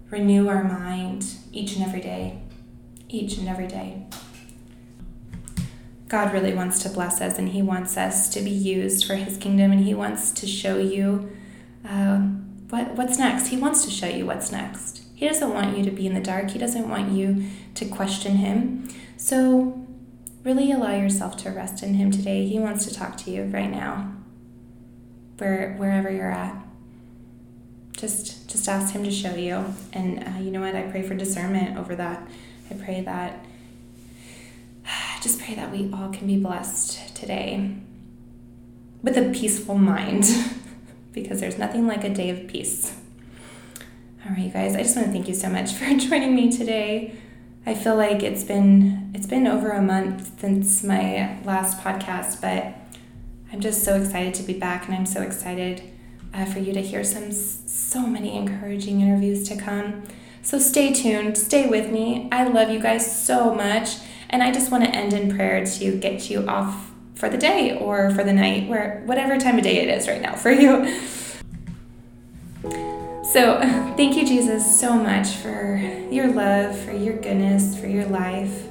renew 0.10 0.48
our 0.48 0.64
mind 0.64 1.26
each 1.52 1.76
and 1.76 1.86
every 1.86 2.02
day 2.02 2.40
each 3.10 3.38
and 3.38 3.48
every 3.48 3.68
day. 3.68 4.06
God 6.08 6.34
really 6.34 6.54
wants 6.54 6.82
to 6.84 6.90
bless 6.90 7.20
us 7.20 7.38
and 7.38 7.50
He 7.50 7.62
wants 7.62 7.98
us 7.98 8.30
to 8.30 8.42
be 8.42 8.50
used 8.50 9.06
for 9.06 9.16
His 9.16 9.38
kingdom 9.38 9.72
and 9.72 9.84
He 9.84 9.94
wants 9.94 10.32
to 10.32 10.48
show 10.48 10.78
you 10.78 11.30
uh, 11.88 12.18
what, 12.70 12.92
what's 12.96 13.18
next. 13.18 13.48
He 13.48 13.58
wants 13.58 13.84
to 13.86 13.92
show 13.92 14.08
you 14.08 14.26
what's 14.26 14.52
next. 14.52 15.04
He 15.18 15.28
doesn't 15.28 15.52
want 15.52 15.76
you 15.76 15.84
to 15.84 15.90
be 15.90 16.06
in 16.06 16.14
the 16.14 16.22
dark, 16.22 16.52
He 16.52 16.60
doesn't 16.60 16.88
want 16.88 17.12
you 17.12 17.46
to 17.74 17.86
question 17.86 18.36
Him. 18.36 18.88
So, 19.18 19.84
really 20.44 20.72
allow 20.72 20.96
yourself 20.96 21.36
to 21.38 21.50
rest 21.50 21.82
in 21.82 21.96
Him 21.96 22.12
today. 22.12 22.46
He 22.46 22.60
wants 22.60 22.86
to 22.86 22.94
talk 22.94 23.18
to 23.18 23.32
you 23.32 23.46
right 23.46 23.72
now, 23.72 24.14
where, 25.40 25.74
wherever 25.78 26.12
you're 26.12 26.30
at. 26.30 26.56
Just, 27.94 28.48
just 28.48 28.70
ask 28.70 28.94
Him 28.94 29.04
to 29.06 29.10
show 29.10 29.34
you. 29.34 29.74
And 29.92 30.24
uh, 30.24 30.40
you 30.40 30.52
know 30.52 30.62
what? 30.62 30.76
I 30.76 30.84
pray 30.84 31.02
for 31.02 31.16
discernment 31.16 31.80
over 31.80 31.96
that. 31.96 32.28
I 32.70 32.76
pray 32.76 33.02
that, 33.02 33.44
just 35.24 35.40
pray 35.40 35.56
that 35.56 35.72
we 35.72 35.92
all 35.92 36.12
can 36.12 36.28
be 36.28 36.38
blessed 36.38 37.16
today 37.16 37.74
with 39.02 39.18
a 39.18 39.32
peaceful 39.32 39.80
mind 39.80 40.26
because 41.12 41.40
there's 41.40 41.58
nothing 41.58 41.88
like 41.88 42.04
a 42.04 42.14
day 42.14 42.30
of 42.30 42.48
peace. 42.48 42.97
All 44.28 44.34
right, 44.34 44.44
you 44.44 44.50
guys, 44.50 44.76
I 44.76 44.84
just 44.84 44.94
want 44.98 45.08
to 45.08 45.14
thank 45.14 45.30
you 45.30 45.34
so 45.34 45.48
much 45.48 45.72
for 45.72 45.86
joining 45.98 46.36
me 46.36 46.52
today. 46.52 47.16
I 47.66 47.74
feel 47.74 47.96
like 47.96 48.24
it's 48.24 48.44
been 48.44 49.10
it's 49.14 49.26
been 49.26 49.48
over 49.48 49.70
a 49.70 49.82
month 49.82 50.42
since 50.42 50.84
my 50.84 51.40
last 51.46 51.80
podcast, 51.80 52.42
but 52.42 52.76
I'm 53.54 53.62
just 53.62 53.86
so 53.86 53.96
excited 53.96 54.34
to 54.34 54.44
be 54.44 54.52
back, 54.52 54.86
and 54.86 54.96
I'm 54.96 55.06
so 55.06 55.22
excited 55.22 55.82
uh, 56.34 56.44
for 56.44 56.60
you 56.60 56.74
to 56.74 56.82
hear 56.82 57.06
some 57.06 57.32
so 57.32 58.06
many 58.06 58.36
encouraging 58.36 59.00
interviews 59.00 59.48
to 59.48 59.56
come. 59.56 60.04
So 60.42 60.60
stay 60.60 60.92
tuned, 60.92 61.38
stay 61.38 61.70
with 61.70 61.90
me. 61.90 62.28
I 62.30 62.50
love 62.50 62.70
you 62.70 62.82
guys 62.82 63.10
so 63.10 63.56
much, 63.56 63.96
and 64.30 64.44
I 64.44 64.52
just 64.52 64.72
want 64.72 64.84
to 64.84 64.90
end 64.90 65.14
in 65.14 65.34
prayer 65.34 65.66
to 65.66 65.98
get 65.98 66.30
you 66.30 66.46
off 66.50 66.92
for 67.16 67.30
the 67.30 67.38
day 67.38 67.78
or 67.78 68.10
for 68.12 68.26
the 68.26 68.34
night, 68.34 68.68
where 68.68 69.04
whatever 69.06 69.38
time 69.38 69.58
of 69.58 69.64
day 69.64 69.78
it 69.78 69.88
is 69.88 70.06
right 70.06 70.22
now 70.22 70.36
for 70.36 70.52
you. 70.52 71.00
So, 73.32 73.60
thank 73.98 74.16
you, 74.16 74.26
Jesus, 74.26 74.80
so 74.80 74.94
much 74.94 75.28
for 75.28 75.76
your 76.10 76.28
love, 76.32 76.80
for 76.80 76.94
your 76.94 77.18
goodness, 77.18 77.78
for 77.78 77.88
your 77.88 78.06
life. 78.06 78.68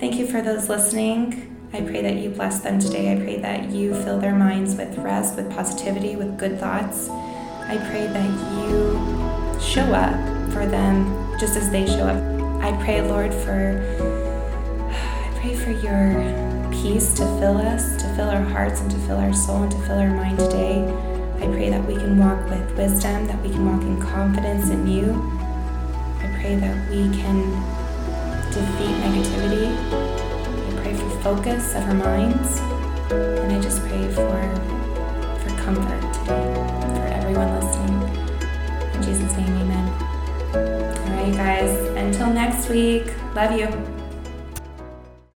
Thank 0.00 0.16
you 0.16 0.26
for 0.26 0.42
those 0.42 0.68
listening. 0.68 1.68
I 1.72 1.80
pray 1.80 2.02
that 2.02 2.16
you 2.16 2.30
bless 2.30 2.58
them 2.58 2.80
today. 2.80 3.12
I 3.12 3.16
pray 3.16 3.38
that 3.38 3.70
you 3.70 3.94
fill 4.02 4.18
their 4.18 4.34
minds 4.34 4.74
with 4.74 4.98
rest, 4.98 5.36
with 5.36 5.48
positivity, 5.48 6.16
with 6.16 6.36
good 6.38 6.58
thoughts. 6.58 7.08
I 7.08 7.76
pray 7.88 8.08
that 8.08 8.30
you 8.66 9.60
show 9.60 9.84
up 9.94 10.14
for 10.52 10.66
them 10.66 11.38
just 11.38 11.56
as 11.56 11.70
they 11.70 11.86
show 11.86 12.08
up. 12.08 12.64
I 12.64 12.76
pray, 12.82 13.00
Lord, 13.00 13.32
for 13.32 13.80
I 14.90 15.38
pray 15.38 15.54
for 15.54 15.70
your 15.70 16.72
peace 16.72 17.14
to 17.14 17.24
fill 17.38 17.58
us, 17.58 17.94
to 18.02 18.12
fill 18.16 18.28
our 18.28 18.42
hearts 18.42 18.80
and 18.80 18.90
to 18.90 18.98
fill 19.06 19.18
our 19.18 19.32
soul 19.32 19.62
and 19.62 19.70
to 19.70 19.78
fill 19.86 19.98
our 19.98 20.10
mind 20.10 20.40
today. 20.40 21.13
I 21.44 21.46
pray 21.48 21.68
that 21.68 21.84
we 21.84 21.94
can 21.94 22.18
walk 22.18 22.48
with 22.48 22.74
wisdom, 22.74 23.26
that 23.26 23.38
we 23.42 23.50
can 23.50 23.66
walk 23.66 23.82
in 23.82 24.00
confidence 24.00 24.70
in 24.70 24.86
you. 24.86 25.12
I 26.18 26.38
pray 26.40 26.56
that 26.56 26.88
we 26.88 27.10
can 27.20 27.50
defeat 28.48 28.94
negativity. 29.04 29.68
I 30.72 30.80
pray 30.80 30.94
for 30.94 31.10
focus 31.20 31.74
of 31.74 31.82
our 31.82 31.92
minds. 31.92 32.60
And 33.10 33.52
I 33.52 33.60
just 33.60 33.82
pray 33.82 34.08
for, 34.08 34.40
for 35.42 35.54
comfort 35.62 36.14
today 36.14 36.54
for 36.96 37.06
everyone 37.12 37.60
listening. 37.60 38.00
In 38.94 39.02
Jesus' 39.02 39.36
name, 39.36 39.54
amen. 39.54 39.88
All 40.54 41.24
right, 41.24 41.34
guys. 41.36 41.78
Until 41.94 42.32
next 42.32 42.70
week, 42.70 43.12
love 43.34 43.52
you. 43.52 43.93